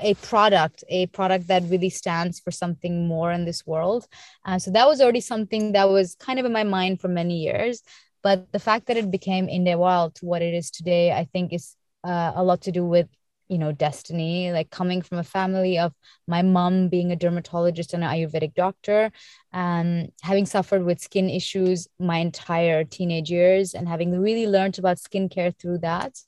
a 0.00 0.14
product 0.14 0.84
a 0.88 1.06
product 1.06 1.48
that 1.48 1.64
really 1.64 1.90
stands 1.90 2.38
for 2.38 2.52
something 2.52 3.08
more 3.08 3.32
in 3.32 3.44
this 3.44 3.66
world. 3.66 4.06
Uh, 4.44 4.60
so 4.60 4.70
that 4.70 4.86
was 4.86 5.00
already 5.00 5.20
something 5.20 5.72
that 5.72 5.88
was 5.88 6.14
kind 6.20 6.38
of 6.38 6.46
in 6.46 6.52
my 6.52 6.64
mind 6.64 7.00
for 7.00 7.08
many 7.08 7.38
years 7.38 7.82
but 8.22 8.50
the 8.52 8.58
fact 8.58 8.86
that 8.86 8.96
it 8.96 9.10
became 9.10 9.46
Indie 9.46 9.78
Wild 9.78 10.14
to 10.16 10.26
what 10.26 10.42
it 10.42 10.54
is 10.54 10.70
today 10.70 11.12
I 11.12 11.24
think 11.32 11.52
is 11.52 11.74
uh, 12.04 12.32
a 12.34 12.44
lot 12.44 12.60
to 12.62 12.72
do 12.72 12.84
with 12.84 13.08
you 13.48 13.58
know 13.58 13.72
destiny 13.72 14.52
like 14.52 14.70
coming 14.70 15.02
from 15.02 15.18
a 15.18 15.24
family 15.24 15.78
of 15.78 15.92
my 16.26 16.42
mom 16.42 16.88
being 16.88 17.12
a 17.12 17.16
dermatologist 17.16 17.94
and 17.94 18.04
an 18.04 18.10
ayurvedic 18.10 18.54
doctor 18.54 19.10
and 19.52 20.12
having 20.22 20.44
suffered 20.44 20.84
with 20.84 21.00
skin 21.00 21.30
issues 21.30 21.88
my 21.98 22.18
entire 22.18 22.84
teenage 22.84 23.30
years 23.30 23.74
and 23.74 23.88
having 23.88 24.18
really 24.20 24.46
learned 24.46 24.78
about 24.78 24.98
skincare 24.98 25.58
through 25.58 25.78
that. 25.78 26.18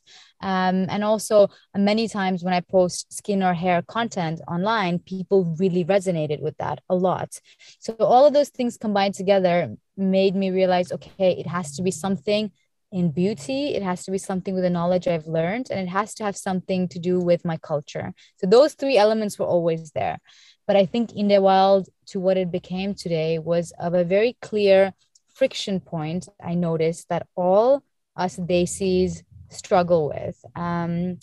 Um, 0.41 0.87
and 0.89 1.05
also 1.05 1.49
many 1.77 2.09
times 2.09 2.43
when 2.43 2.55
i 2.55 2.61
post 2.61 3.13
skin 3.13 3.43
or 3.43 3.53
hair 3.53 3.83
content 3.83 4.41
online 4.49 4.99
people 5.01 5.55
really 5.59 5.85
resonated 5.85 6.41
with 6.41 6.57
that 6.57 6.81
a 6.89 6.95
lot. 6.95 7.39
So 7.79 7.95
all 7.99 8.27
of 8.27 8.33
those 8.33 8.49
things 8.49 8.79
combined 8.79 9.15
together 9.15 9.77
made 9.97 10.35
me 10.35 10.51
realize 10.51 10.93
okay 10.93 11.33
it 11.33 11.47
has 11.47 11.77
to 11.77 11.83
be 11.83 11.91
something 11.91 12.51
in 12.93 13.11
beauty 13.11 13.75
it 13.75 13.83
has 13.83 14.05
to 14.05 14.11
be 14.11 14.19
something 14.19 14.55
with 14.55 14.65
the 14.65 14.71
knowledge 14.71 15.07
i've 15.07 15.27
learned 15.27 15.69
and 15.71 15.81
it 15.81 15.89
has 15.89 16.15
to 16.15 16.25
have 16.25 16.37
something 16.37 16.89
to 16.89 16.99
do 16.99 17.21
with 17.21 17.45
my 17.45 17.57
culture. 17.57 18.13
So 18.39 18.47
those 18.47 18.75
three 18.75 18.99
elements 18.99 19.39
were 19.39 19.47
always 19.47 19.91
there. 19.93 20.19
But 20.67 20.77
i 20.77 20.87
think 20.87 21.11
Indie 21.11 21.41
Wild 21.41 21.89
to 22.07 22.21
what 22.21 22.37
it 22.37 22.51
became 22.51 22.95
today 22.95 23.39
was 23.39 23.73
of 23.79 23.95
a 23.95 24.05
very 24.05 24.37
clear 24.43 24.93
friction 25.35 25.81
point 25.81 26.29
i 26.45 26.55
noticed 26.55 27.09
that 27.09 27.27
all 27.37 27.83
us 28.17 28.37
desis 28.37 29.23
struggle 29.49 30.09
with. 30.09 30.37
Um, 30.55 31.19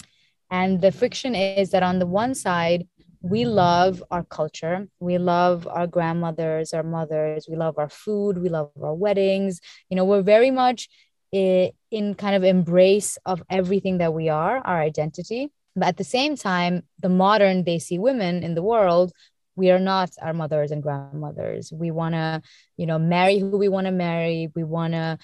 and 0.50 0.82
the 0.82 0.92
friction 0.92 1.36
is 1.36 1.72
that 1.72 1.84
on 1.84 2.00
the 2.00 2.06
one 2.06 2.36
side 2.36 2.88
we 3.22 3.46
love 3.46 4.04
our 4.12 4.24
culture. 4.24 4.88
We 5.00 5.18
love 5.18 5.68
our 5.68 5.88
grandmothers 5.88 6.74
our 6.74 6.84
mothers. 6.84 7.48
We 7.50 7.56
love 7.56 7.78
our 7.78 7.90
food. 7.90 8.38
We 8.38 8.50
love 8.50 8.72
our 8.82 8.94
weddings. 8.94 9.60
You 9.90 9.98
know 9.98 10.06
we're 10.06 10.22
very 10.22 10.52
much 10.52 10.90
in 11.32 12.16
kind 12.16 12.36
of 12.36 12.44
embrace 12.44 13.18
of 13.26 13.44
everything 13.50 14.00
that 14.00 14.14
we 14.14 14.30
are, 14.30 14.58
our 14.60 14.80
identity. 14.80 15.50
But 15.76 15.90
at 15.90 15.98
the 15.98 16.04
same 16.04 16.36
time, 16.36 16.84
the 17.02 17.10
modern 17.10 17.64
they 17.64 17.80
see 17.80 18.00
women 18.00 18.44
in 18.44 18.56
the 18.56 18.64
world, 18.64 19.12
we 19.56 19.72
are 19.72 19.80
not 19.80 20.10
our 20.22 20.34
mothers 20.34 20.72
and 20.72 20.82
grandmothers. 20.82 21.72
We 21.72 21.92
want 21.92 22.14
to, 22.14 22.42
you 22.78 22.86
know, 22.86 23.00
marry 23.00 23.40
who 23.40 23.58
we 23.58 23.70
want 23.70 23.86
to 23.86 23.92
marry. 23.92 24.50
We 24.56 24.64
want 24.64 24.94
to 24.94 25.18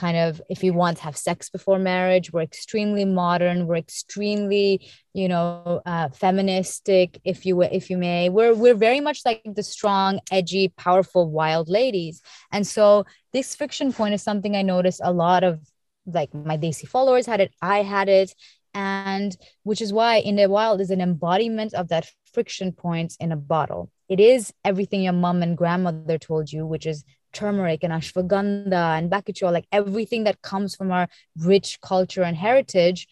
kind 0.00 0.16
of 0.16 0.40
if 0.48 0.64
you 0.64 0.72
want 0.72 0.96
to 0.96 1.02
have 1.02 1.16
sex 1.28 1.50
before 1.50 1.78
marriage 1.78 2.32
we're 2.32 2.48
extremely 2.52 3.04
modern 3.04 3.66
we're 3.66 3.82
extremely 3.88 4.66
you 5.12 5.28
know 5.28 5.82
uh, 5.84 6.08
feministic 6.08 7.20
if 7.24 7.44
you 7.46 7.62
if 7.62 7.90
you 7.90 7.98
may. 7.98 8.28
We're 8.28 8.54
we're 8.54 8.80
very 8.88 9.00
much 9.00 9.18
like 9.24 9.42
the 9.44 9.62
strong 9.62 10.20
edgy 10.30 10.68
powerful 10.68 11.24
wild 11.30 11.68
ladies. 11.68 12.22
And 12.50 12.66
so 12.66 13.04
this 13.32 13.54
friction 13.54 13.92
point 13.92 14.14
is 14.14 14.22
something 14.22 14.56
i 14.56 14.62
noticed 14.62 15.00
a 15.04 15.12
lot 15.12 15.44
of 15.44 15.60
like 16.06 16.32
my 16.34 16.56
desi 16.56 16.86
followers 16.88 17.26
had 17.26 17.40
it 17.40 17.52
i 17.60 17.82
had 17.82 18.08
it 18.08 18.34
and 18.74 19.36
which 19.64 19.80
is 19.80 19.92
why 19.92 20.22
Indie 20.22 20.48
Wild 20.48 20.80
is 20.80 20.90
an 20.90 21.00
embodiment 21.00 21.74
of 21.74 21.88
that 21.88 22.06
friction 22.32 22.72
points 22.72 23.16
in 23.18 23.32
a 23.32 23.36
bottle. 23.36 23.90
It 24.08 24.20
is 24.20 24.52
everything 24.64 25.02
your 25.02 25.12
mom 25.12 25.42
and 25.42 25.56
grandmother 25.56 26.18
told 26.18 26.52
you 26.52 26.64
which 26.66 26.86
is 26.86 27.04
turmeric 27.32 27.82
and 27.82 27.92
ashwagandha 27.92 28.98
and 28.98 29.10
bakuchiol, 29.10 29.52
like 29.52 29.66
everything 29.72 30.24
that 30.24 30.42
comes 30.42 30.74
from 30.74 30.90
our 30.92 31.08
rich 31.36 31.80
culture 31.80 32.22
and 32.22 32.36
heritage, 32.36 33.08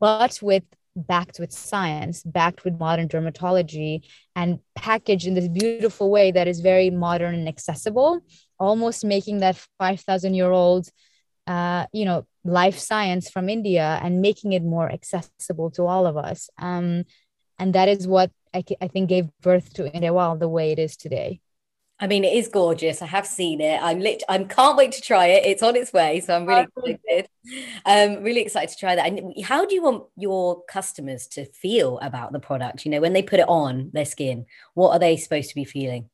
but 0.00 0.38
with 0.42 0.64
backed 0.96 1.38
with 1.38 1.52
science, 1.52 2.22
backed 2.22 2.64
with 2.64 2.78
modern 2.78 3.08
dermatology, 3.08 4.02
and 4.36 4.60
packaged 4.74 5.26
in 5.26 5.34
this 5.34 5.48
beautiful 5.48 6.10
way 6.10 6.30
that 6.30 6.46
is 6.46 6.60
very 6.60 6.90
modern 6.90 7.34
and 7.34 7.48
accessible, 7.48 8.20
almost 8.58 9.04
making 9.04 9.40
that 9.40 9.56
5,000 9.78 10.34
year 10.34 10.50
old, 10.50 10.88
uh, 11.46 11.86
you 11.92 12.04
know, 12.04 12.26
life 12.44 12.78
science 12.78 13.28
from 13.28 13.48
India 13.48 13.98
and 14.02 14.20
making 14.20 14.52
it 14.52 14.62
more 14.62 14.90
accessible 14.90 15.70
to 15.72 15.84
all 15.84 16.06
of 16.06 16.16
us. 16.16 16.48
Um, 16.58 17.04
and 17.58 17.74
that 17.74 17.88
is 17.88 18.06
what 18.06 18.30
I, 18.54 18.64
I 18.80 18.88
think 18.88 19.08
gave 19.08 19.28
birth 19.40 19.72
to 19.74 19.84
Indie 19.84 20.12
Wild 20.12 20.40
the 20.40 20.48
way 20.48 20.72
it 20.72 20.78
is 20.78 20.96
today. 20.96 21.40
I 22.00 22.08
mean, 22.08 22.24
it 22.24 22.32
is 22.32 22.48
gorgeous. 22.48 23.02
I 23.02 23.06
have 23.06 23.26
seen 23.26 23.60
it. 23.60 23.80
I'm 23.80 24.00
lit. 24.00 24.24
I 24.28 24.42
can't 24.42 24.76
wait 24.76 24.92
to 24.92 25.00
try 25.00 25.26
it. 25.26 25.46
It's 25.46 25.62
on 25.62 25.76
its 25.76 25.92
way, 25.92 26.20
so 26.20 26.34
I'm 26.34 26.44
really 26.44 26.66
excited. 26.86 27.28
Um, 27.86 28.24
really 28.24 28.40
excited 28.40 28.70
to 28.70 28.76
try 28.76 28.96
that. 28.96 29.06
And 29.06 29.32
how 29.44 29.64
do 29.64 29.74
you 29.74 29.82
want 29.82 30.04
your 30.16 30.64
customers 30.64 31.28
to 31.28 31.44
feel 31.44 31.98
about 32.00 32.32
the 32.32 32.40
product? 32.40 32.84
You 32.84 32.90
know, 32.90 33.00
when 33.00 33.12
they 33.12 33.22
put 33.22 33.38
it 33.38 33.48
on 33.48 33.90
their 33.92 34.04
skin, 34.04 34.46
what 34.74 34.90
are 34.90 34.98
they 34.98 35.16
supposed 35.16 35.50
to 35.50 35.54
be 35.54 35.64
feeling? 35.64 36.10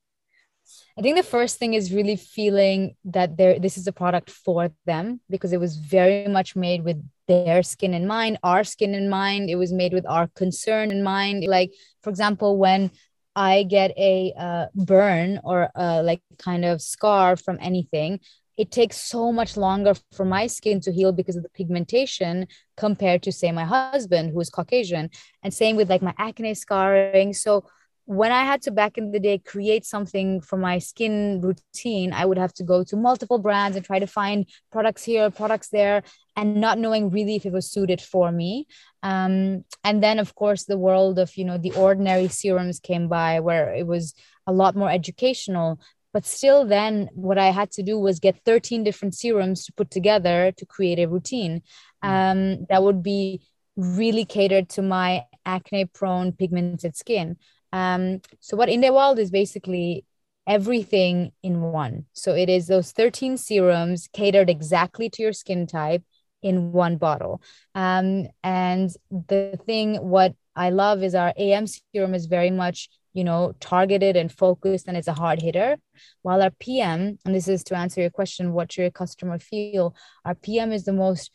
I 0.99 1.03
think 1.03 1.17
the 1.17 1.23
first 1.23 1.59
thing 1.59 1.73
is 1.75 1.95
really 1.95 2.17
feeling 2.17 2.95
that 3.07 3.39
there 3.39 3.59
this 3.59 3.79
is 3.79 3.87
a 3.87 3.93
product 3.93 4.31
for 4.31 4.71
them 4.85 5.21
because 5.31 5.53
it 5.53 5.61
was 5.61 5.77
very 5.77 6.29
much 6.29 6.55
made 6.57 6.85
with 6.85 7.03
their 7.27 7.63
skin 7.63 7.95
in 7.95 8.07
mind, 8.07 8.39
our 8.43 8.65
skin 8.65 8.95
in 8.95 9.09
mind. 9.09 9.49
It 9.49 9.57
was 9.57 9.73
made 9.73 9.95
with 9.95 10.05
our 10.07 10.29
concern 10.35 10.91
in 10.91 11.03
mind. 11.03 11.45
Like, 11.45 11.73
for 12.03 12.11
example, 12.11 12.59
when 12.59 12.91
I 13.37 13.63
get 13.65 13.93
a 13.97 14.33
uh, 14.39 14.67
burn 14.75 15.41
or 15.45 15.71
a, 15.75 16.03
like 16.03 16.23
kind 16.39 16.65
of 16.65 16.83
scar 16.83 17.37
from 17.37 17.59
anything, 17.61 18.21
it 18.57 18.71
takes 18.71 18.99
so 18.99 19.33
much 19.33 19.57
longer 19.57 19.95
for 20.13 20.27
my 20.27 20.47
skin 20.47 20.81
to 20.81 20.93
heal 20.93 21.13
because 21.13 21.37
of 21.37 21.43
the 21.43 21.49
pigmentation 21.49 22.47
compared 22.77 23.23
to 23.23 23.33
say 23.33 23.51
my 23.53 23.65
husband 23.65 24.33
who 24.33 24.41
is 24.41 24.51
Caucasian. 24.51 25.09
And 25.43 25.55
same 25.55 25.77
with 25.77 25.89
like 25.89 26.03
my 26.03 26.15
acne 26.19 26.55
scarring. 26.55 27.33
So 27.33 27.65
when 28.07 28.33
I 28.33 28.45
had 28.45 28.63
to 28.63 28.71
back 28.71 28.99
in 28.99 29.13
the 29.13 29.21
day 29.21 29.39
create 29.39 29.85
something 29.85 30.41
for 30.41 30.57
my 30.57 30.79
skin 30.79 31.41
routine, 31.41 32.13
I 32.13 32.25
would 32.25 32.39
have 32.39 32.53
to 32.55 32.65
go 32.65 32.83
to 32.85 32.97
multiple 32.97 33.39
brands 33.39 33.77
and 33.77 33.85
try 33.85 33.99
to 33.99 34.07
find 34.07 34.47
products 34.73 35.05
here, 35.05 35.31
products 35.31 35.69
there, 35.69 36.03
and 36.37 36.61
not 36.61 36.79
knowing 36.79 37.11
really 37.11 37.37
if 37.37 37.47
it 37.47 37.53
was 37.53 37.71
suited 37.71 38.01
for 38.01 38.33
me. 38.33 38.67
Um, 39.03 39.65
and 39.85 40.03
then, 40.03 40.19
of 40.19 40.35
course, 40.35 40.65
the 40.65 40.79
world 40.79 41.19
of 41.19 41.37
you 41.37 41.45
know 41.45 41.59
the 41.59 41.73
ordinary 41.73 42.29
serums 42.29 42.81
came 42.81 43.09
by, 43.09 43.41
where 43.41 43.73
it 43.73 43.87
was 43.87 44.15
a 44.47 44.53
lot 44.53 44.75
more 44.75 44.91
educational. 44.91 45.81
But 46.13 46.27
still, 46.27 46.67
then 46.67 47.09
what 47.15 47.39
I 47.39 47.51
had 47.51 47.71
to 47.73 47.83
do 47.85 47.97
was 47.99 48.19
get 48.19 48.45
13 48.45 48.83
different 48.83 49.15
serums 49.15 49.65
to 49.67 49.73
put 49.73 49.91
together 49.91 50.53
to 50.57 50.67
create 50.67 50.99
a 50.99 51.07
routine 51.07 51.63
mm. 52.05 52.09
um, 52.09 52.67
that 52.69 52.83
would 52.83 53.03
be 53.03 53.43
really 53.77 54.25
catered 54.25 54.69
to 54.71 54.83
my 54.83 55.25
acne 55.47 55.85
prone 55.85 56.33
pigmented 56.33 56.97
skin. 56.97 57.37
Um, 57.73 58.21
so 58.41 58.57
what 58.57 58.69
Indie 58.69 58.93
Wild 58.93 59.19
is 59.19 59.31
basically 59.31 60.05
everything 60.47 61.33
in 61.43 61.61
one. 61.61 62.07
So 62.13 62.35
it 62.35 62.49
is 62.49 62.67
those 62.67 62.93
13 62.93 63.37
serums 63.37 64.09
catered 64.13 64.51
exactly 64.51 65.09
to 65.11 65.23
your 65.23 65.33
skin 65.33 65.67
type 65.67 66.03
in 66.43 66.73
one 66.73 66.97
bottle. 66.97 67.41
Um, 67.75 68.27
and 68.43 68.91
the 69.11 69.59
thing, 69.67 69.97
what 69.97 70.35
I 70.57 70.71
love 70.71 71.03
is 71.03 71.15
our 71.15 71.33
AM 71.37 71.67
serum 71.67 72.15
is 72.15 72.27
very 72.27 72.51
much, 72.51 72.89
you 73.13 73.25
know, 73.25 73.53
targeted 73.61 74.17
and 74.17 74.33
focused 74.33 74.89
and 74.89 74.97
it's 74.97 75.09
a 75.09 75.13
hard 75.13 75.41
hitter. 75.41 75.77
While 76.23 76.43
our 76.43 76.51
PM, 76.51 77.19
and 77.25 77.35
this 77.35 77.49
is 77.49 77.63
to 77.65 77.77
answer 77.77 78.01
your 78.01 78.11
question, 78.11 78.53
what 78.53 78.77
your 78.77 78.91
customer 78.91 79.39
feel? 79.39 79.95
Our 80.25 80.35
PM 80.35 80.73
is 80.73 80.85
the 80.85 80.93
most 80.93 81.31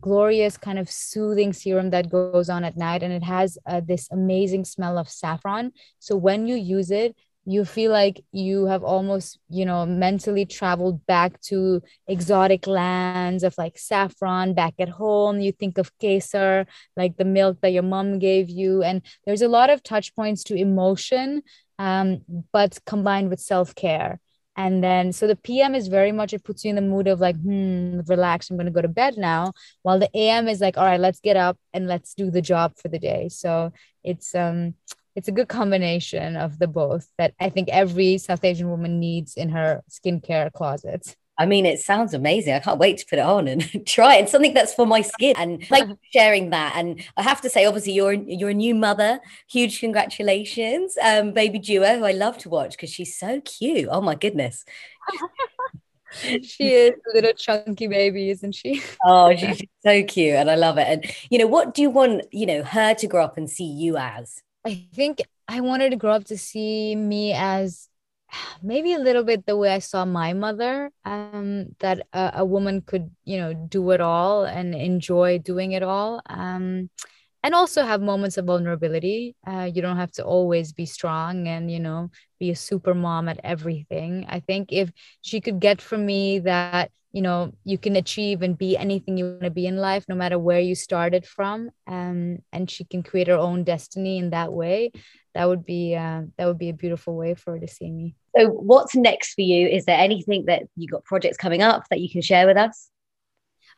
glorious 0.00 0.56
kind 0.56 0.78
of 0.78 0.90
soothing 0.90 1.52
serum 1.52 1.90
that 1.90 2.10
goes 2.10 2.48
on 2.48 2.64
at 2.64 2.76
night 2.76 3.02
and 3.02 3.12
it 3.12 3.22
has 3.22 3.58
uh, 3.66 3.80
this 3.80 4.08
amazing 4.10 4.64
smell 4.64 4.98
of 4.98 5.08
saffron. 5.08 5.72
So 5.98 6.16
when 6.16 6.46
you 6.46 6.56
use 6.56 6.90
it 6.90 7.16
you 7.46 7.64
feel 7.64 7.90
like 7.90 8.22
you 8.32 8.66
have 8.66 8.84
almost 8.84 9.38
you 9.48 9.64
know 9.64 9.86
mentally 9.86 10.44
traveled 10.44 11.04
back 11.06 11.40
to 11.40 11.82
exotic 12.06 12.66
lands 12.66 13.42
of 13.42 13.56
like 13.56 13.78
saffron 13.78 14.54
back 14.54 14.74
at 14.78 14.88
home. 14.88 15.40
You 15.40 15.52
think 15.52 15.78
of 15.78 15.96
kesar 15.98 16.66
like 16.96 17.16
the 17.16 17.24
milk 17.24 17.58
that 17.62 17.72
your 17.72 17.82
mom 17.82 18.18
gave 18.18 18.50
you. 18.50 18.82
And 18.82 19.02
there's 19.24 19.42
a 19.42 19.48
lot 19.48 19.70
of 19.70 19.82
touch 19.82 20.14
points 20.14 20.44
to 20.44 20.54
emotion 20.54 21.42
um, 21.78 22.22
but 22.52 22.78
combined 22.84 23.30
with 23.30 23.40
self-care 23.40 24.20
and 24.60 24.84
then 24.84 25.12
so 25.12 25.26
the 25.26 25.36
pm 25.36 25.74
is 25.74 25.88
very 25.88 26.12
much 26.12 26.32
it 26.32 26.44
puts 26.44 26.64
you 26.64 26.70
in 26.70 26.76
the 26.76 26.90
mood 26.92 27.06
of 27.08 27.20
like 27.20 27.36
hmm 27.36 28.00
relax 28.06 28.50
i'm 28.50 28.56
going 28.56 28.66
to 28.66 28.78
go 28.78 28.82
to 28.82 28.88
bed 29.02 29.16
now 29.16 29.52
while 29.82 29.98
the 29.98 30.14
am 30.16 30.48
is 30.48 30.60
like 30.60 30.76
all 30.76 30.84
right 30.84 31.00
let's 31.00 31.20
get 31.20 31.36
up 31.36 31.56
and 31.72 31.86
let's 31.86 32.14
do 32.14 32.30
the 32.30 32.42
job 32.42 32.72
for 32.76 32.88
the 32.88 32.98
day 32.98 33.28
so 33.28 33.72
it's 34.04 34.34
um 34.34 34.74
it's 35.16 35.28
a 35.28 35.32
good 35.32 35.48
combination 35.48 36.36
of 36.36 36.58
the 36.58 36.68
both 36.68 37.08
that 37.18 37.34
I 37.40 37.50
think 37.50 37.68
every 37.68 38.18
South 38.18 38.44
Asian 38.44 38.70
woman 38.70 39.00
needs 39.00 39.34
in 39.36 39.48
her 39.50 39.82
skincare 39.90 40.52
closet. 40.52 41.16
I 41.40 41.46
mean, 41.46 41.64
it 41.64 41.80
sounds 41.80 42.12
amazing. 42.12 42.52
I 42.52 42.58
can't 42.58 42.78
wait 42.78 42.98
to 42.98 43.06
put 43.06 43.18
it 43.18 43.24
on 43.24 43.48
and 43.48 43.86
try 43.86 44.16
it. 44.16 44.24
It's 44.24 44.32
something 44.32 44.52
that's 44.52 44.74
for 44.74 44.84
my 44.84 45.00
skin. 45.00 45.34
And 45.38 45.68
like 45.70 45.88
sharing 46.12 46.50
that. 46.50 46.74
And 46.76 47.02
I 47.16 47.22
have 47.22 47.40
to 47.40 47.48
say, 47.48 47.64
obviously, 47.64 47.94
you're 47.94 48.12
you're 48.12 48.50
a 48.50 48.54
new 48.54 48.74
mother. 48.74 49.20
Huge 49.48 49.80
congratulations, 49.80 50.98
um, 51.02 51.32
baby 51.32 51.58
Dua, 51.58 51.94
who 51.94 52.04
I 52.04 52.12
love 52.12 52.36
to 52.38 52.50
watch 52.50 52.72
because 52.72 52.90
she's 52.90 53.18
so 53.18 53.40
cute. 53.40 53.88
Oh 53.90 54.02
my 54.02 54.16
goodness. 54.16 54.66
she 56.42 56.74
is 56.74 56.92
a 57.10 57.14
little 57.14 57.32
chunky 57.32 57.86
baby, 57.86 58.28
isn't 58.28 58.54
she? 58.54 58.82
oh, 59.06 59.34
she's 59.34 59.62
so 59.82 60.04
cute, 60.04 60.34
and 60.34 60.50
I 60.50 60.56
love 60.56 60.76
it. 60.76 60.88
And 60.88 61.10
you 61.30 61.38
know, 61.38 61.46
what 61.46 61.72
do 61.72 61.80
you 61.80 61.88
want? 61.88 62.24
You 62.32 62.44
know, 62.44 62.62
her 62.62 62.92
to 62.92 63.06
grow 63.06 63.24
up 63.24 63.38
and 63.38 63.48
see 63.48 63.64
you 63.64 63.96
as? 63.96 64.42
I 64.66 64.86
think 64.94 65.22
I 65.48 65.62
wanted 65.62 65.90
to 65.90 65.96
grow 65.96 66.12
up 66.12 66.24
to 66.24 66.36
see 66.36 66.94
me 66.94 67.32
as 67.32 67.88
maybe 68.62 68.92
a 68.92 68.98
little 68.98 69.24
bit 69.24 69.46
the 69.46 69.56
way 69.56 69.72
I 69.72 69.78
saw 69.78 70.04
my 70.04 70.32
mother, 70.32 70.90
um, 71.04 71.74
that 71.80 72.06
a, 72.12 72.32
a, 72.36 72.44
woman 72.44 72.82
could, 72.82 73.10
you 73.24 73.38
know, 73.38 73.54
do 73.54 73.90
it 73.90 74.00
all 74.00 74.44
and 74.44 74.74
enjoy 74.74 75.38
doing 75.38 75.72
it 75.72 75.82
all. 75.82 76.22
Um, 76.28 76.90
and 77.42 77.54
also 77.54 77.84
have 77.84 78.02
moments 78.02 78.36
of 78.36 78.44
vulnerability. 78.44 79.34
Uh, 79.46 79.70
you 79.72 79.80
don't 79.80 79.96
have 79.96 80.12
to 80.12 80.24
always 80.24 80.72
be 80.72 80.84
strong 80.84 81.48
and, 81.48 81.70
you 81.70 81.80
know, 81.80 82.10
be 82.38 82.50
a 82.50 82.56
super 82.56 82.94
mom 82.94 83.28
at 83.28 83.40
everything. 83.42 84.26
I 84.28 84.40
think 84.40 84.72
if 84.72 84.90
she 85.22 85.40
could 85.40 85.58
get 85.58 85.80
from 85.80 86.04
me 86.04 86.40
that 86.40 86.90
you 87.12 87.22
know 87.22 87.52
you 87.64 87.76
can 87.76 87.96
achieve 87.96 88.42
and 88.42 88.56
be 88.56 88.76
anything 88.76 89.16
you 89.16 89.24
want 89.24 89.42
to 89.42 89.50
be 89.50 89.66
in 89.66 89.76
life 89.76 90.04
no 90.08 90.14
matter 90.14 90.38
where 90.38 90.60
you 90.60 90.74
started 90.74 91.26
from 91.26 91.70
um, 91.88 92.38
and 92.52 92.70
she 92.70 92.84
can 92.84 93.02
create 93.02 93.26
her 93.26 93.36
own 93.36 93.64
destiny 93.64 94.18
in 94.18 94.30
that 94.30 94.52
way 94.52 94.92
that 95.34 95.48
would 95.48 95.64
be 95.64 95.96
uh, 95.96 96.22
that 96.36 96.46
would 96.46 96.58
be 96.58 96.68
a 96.68 96.74
beautiful 96.74 97.16
way 97.16 97.34
for 97.34 97.54
her 97.54 97.58
to 97.58 97.66
see 97.66 97.90
me 97.90 98.14
so 98.36 98.48
what's 98.48 98.94
next 98.94 99.34
for 99.34 99.42
you 99.42 99.68
is 99.68 99.84
there 99.84 99.98
anything 99.98 100.44
that 100.46 100.62
you 100.76 100.88
got 100.88 101.04
projects 101.04 101.36
coming 101.36 101.62
up 101.62 101.84
that 101.90 102.00
you 102.00 102.10
can 102.10 102.22
share 102.22 102.46
with 102.46 102.56
us 102.56 102.90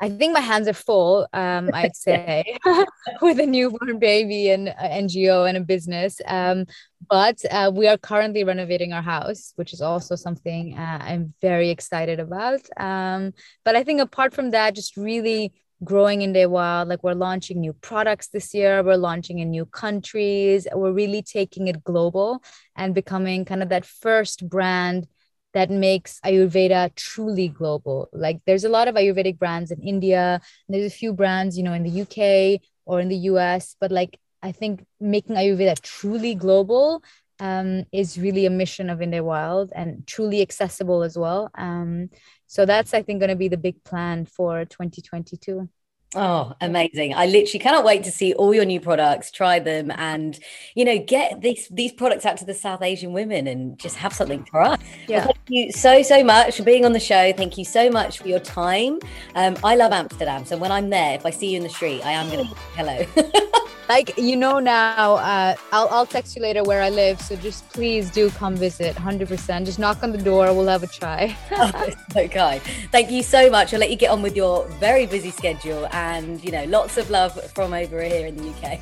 I 0.03 0.09
think 0.11 0.33
my 0.33 0.41
hands 0.41 0.67
are 0.67 0.73
full, 0.73 1.29
um, 1.33 1.71
I'd 1.75 1.95
say, 1.95 2.59
with 3.23 3.39
a 3.39 3.47
newborn 3.47 4.01
baby 4.01 4.51
and 4.51 4.69
NGO 4.69 5.49
and 5.49 5.57
a 5.57 5.61
business. 5.61 6.21
Um, 6.27 6.67
but 7.09 7.39
uh, 7.51 7.71
we 7.73 7.87
are 7.87 7.97
currently 7.97 8.43
renovating 8.43 8.93
our 8.93 9.03
house, 9.03 9.53
which 9.55 9.73
is 9.73 9.81
also 9.81 10.17
something 10.17 10.77
uh, 10.77 10.99
I'm 11.01 11.35
very 11.41 11.71
excited 11.71 12.19
about. 12.19 12.61
Um, 12.77 13.33
but 13.65 13.77
I 13.77 13.85
think 13.85 14.01
apart 14.01 14.35
from 14.35 14.51
that, 14.51 14.75
just 14.75 14.97
really 14.97 15.53
growing 15.85 16.21
Indie 16.21 16.49
Wild, 16.49 16.89
like 16.89 17.03
we're 17.03 17.15
launching 17.15 17.61
new 17.61 17.73
products 17.73 18.29
this 18.29 18.55
year, 18.55 18.83
we're 18.83 18.97
launching 18.97 19.39
in 19.41 19.51
new 19.51 19.67
countries, 19.67 20.67
we're 20.73 20.93
really 20.93 21.23
taking 21.23 21.69
it 21.69 21.83
global 21.85 22.43
and 22.77 22.95
becoming 22.95 23.45
kind 23.45 23.63
of 23.63 23.69
that 23.71 23.85
first 23.85 24.49
brand 24.49 25.07
that 25.55 25.71
makes 25.71 26.21
Ayurveda 26.25 26.95
truly 26.95 27.49
global. 27.49 28.09
Like 28.13 28.41
there's 28.47 28.65
a 28.65 28.69
lot 28.69 28.89
of 28.89 28.95
Ayurvedic 28.95 29.39
brands 29.39 29.71
in 29.71 29.81
India, 29.83 30.41
there's 30.69 30.93
a 30.93 30.97
few 30.97 31.13
brands, 31.13 31.57
you 31.57 31.65
know, 31.65 31.75
in 31.75 31.83
the 31.83 31.91
UK 31.91 32.61
or 32.85 33.01
in 33.01 33.09
the 33.09 33.17
US, 33.17 33.77
but 33.81 33.91
like 33.91 34.19
I 34.43 34.53
think 34.53 34.85
making 35.01 35.37
Ayurveda 35.37 35.81
truly 35.81 36.35
global 36.35 37.03
um, 37.43 37.85
is 37.91 38.19
really 38.19 38.47
a 38.47 38.51
mission 38.51 38.89
of 38.89 39.03
India 39.03 39.23
Wild 39.23 39.73
and 39.75 40.07
truly 40.07 40.43
accessible 40.43 41.03
as 41.03 41.19
well. 41.19 41.51
Um, 41.57 42.09
so 42.47 42.65
that's 42.65 42.95
I 42.95 43.03
think 43.03 43.19
going 43.19 43.31
to 43.31 43.37
be 43.37 43.49
the 43.49 43.57
big 43.57 43.83
plan 43.83 44.27
for 44.27 44.65
2022. 44.65 45.69
Oh, 46.15 46.53
amazing. 46.61 47.15
I 47.15 47.27
literally 47.27 47.59
cannot 47.59 47.85
wait 47.85 48.05
to 48.05 48.13
see 48.13 48.35
all 48.35 48.55
your 48.55 48.67
new 48.67 48.81
products, 48.81 49.31
try 49.31 49.59
them 49.59 49.91
and 49.91 50.39
you 50.77 50.85
know, 50.85 50.99
get 50.99 51.41
these 51.41 51.67
these 51.69 51.91
products 51.91 52.25
out 52.25 52.37
to 52.37 52.45
the 52.45 52.55
South 52.55 52.83
Asian 52.83 53.13
women 53.13 53.49
and 53.49 53.77
just 53.77 53.97
have 53.97 54.13
something 54.13 54.45
for 54.45 54.61
us. 54.61 54.79
Yeah. 55.09 55.25
Well, 55.25 55.35
thank 55.35 55.49
you 55.49 55.73
so 55.73 56.03
so 56.03 56.23
much 56.23 56.59
for 56.59 56.63
being 56.63 56.85
on 56.85 56.93
the 56.93 57.01
show. 57.01 57.33
Thank 57.33 57.59
you 57.59 57.65
so 57.65 57.91
much 57.91 58.19
for 58.19 58.29
your 58.29 58.41
time. 58.41 59.01
Um, 59.35 59.57
I 59.65 59.75
love 59.75 59.91
Amsterdam, 59.91 60.45
so 60.45 60.57
when 60.59 60.71
I'm 60.71 60.91
there, 60.91 61.15
if 61.15 61.27
I 61.27 61.31
see 61.31 61.51
you 61.51 61.57
in 61.57 61.65
the 61.65 61.71
street, 61.71 62.03
I 62.05 62.13
am 62.13 62.31
going 62.31 62.47
to 62.47 62.55
hello. 62.77 63.53
like 63.93 64.17
you 64.17 64.37
know 64.37 64.59
now 64.59 65.17
uh, 65.17 65.55
I'll, 65.71 65.89
I'll 65.91 66.07
text 66.07 66.35
you 66.35 66.41
later 66.41 66.63
where 66.63 66.81
i 66.81 66.89
live 66.89 67.21
so 67.21 67.37
just 67.37 67.69
please 67.69 68.11
do 68.11 68.31
come 68.31 68.57
visit 68.57 68.97
100% 68.97 69.67
just 69.67 69.79
knock 69.79 70.03
on 70.03 70.13
the 70.13 70.23
door 70.31 70.47
we'll 70.55 70.73
have 70.77 70.83
a 70.83 70.87
try. 70.87 71.37
Oh, 71.55 71.91
okay. 72.17 72.61
thank 72.91 73.11
you 73.11 73.23
so 73.23 73.51
much. 73.51 73.75
I'll 73.75 73.81
let 73.81 73.91
you 73.91 73.97
get 73.97 74.11
on 74.11 74.23
with 74.23 74.35
your 74.35 74.67
very 74.87 75.07
busy 75.07 75.31
schedule 75.31 75.87
and 75.93 76.43
you 76.43 76.51
know 76.51 76.65
lots 76.65 76.97
of 76.97 77.11
love 77.11 77.33
from 77.55 77.75
over 77.75 78.03
here 78.03 78.27
in 78.27 78.37
the 78.37 78.49
uk 78.53 78.81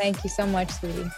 thank 0.00 0.24
you 0.24 0.30
so 0.30 0.46
much 0.46 0.70
sweetie 0.70 1.10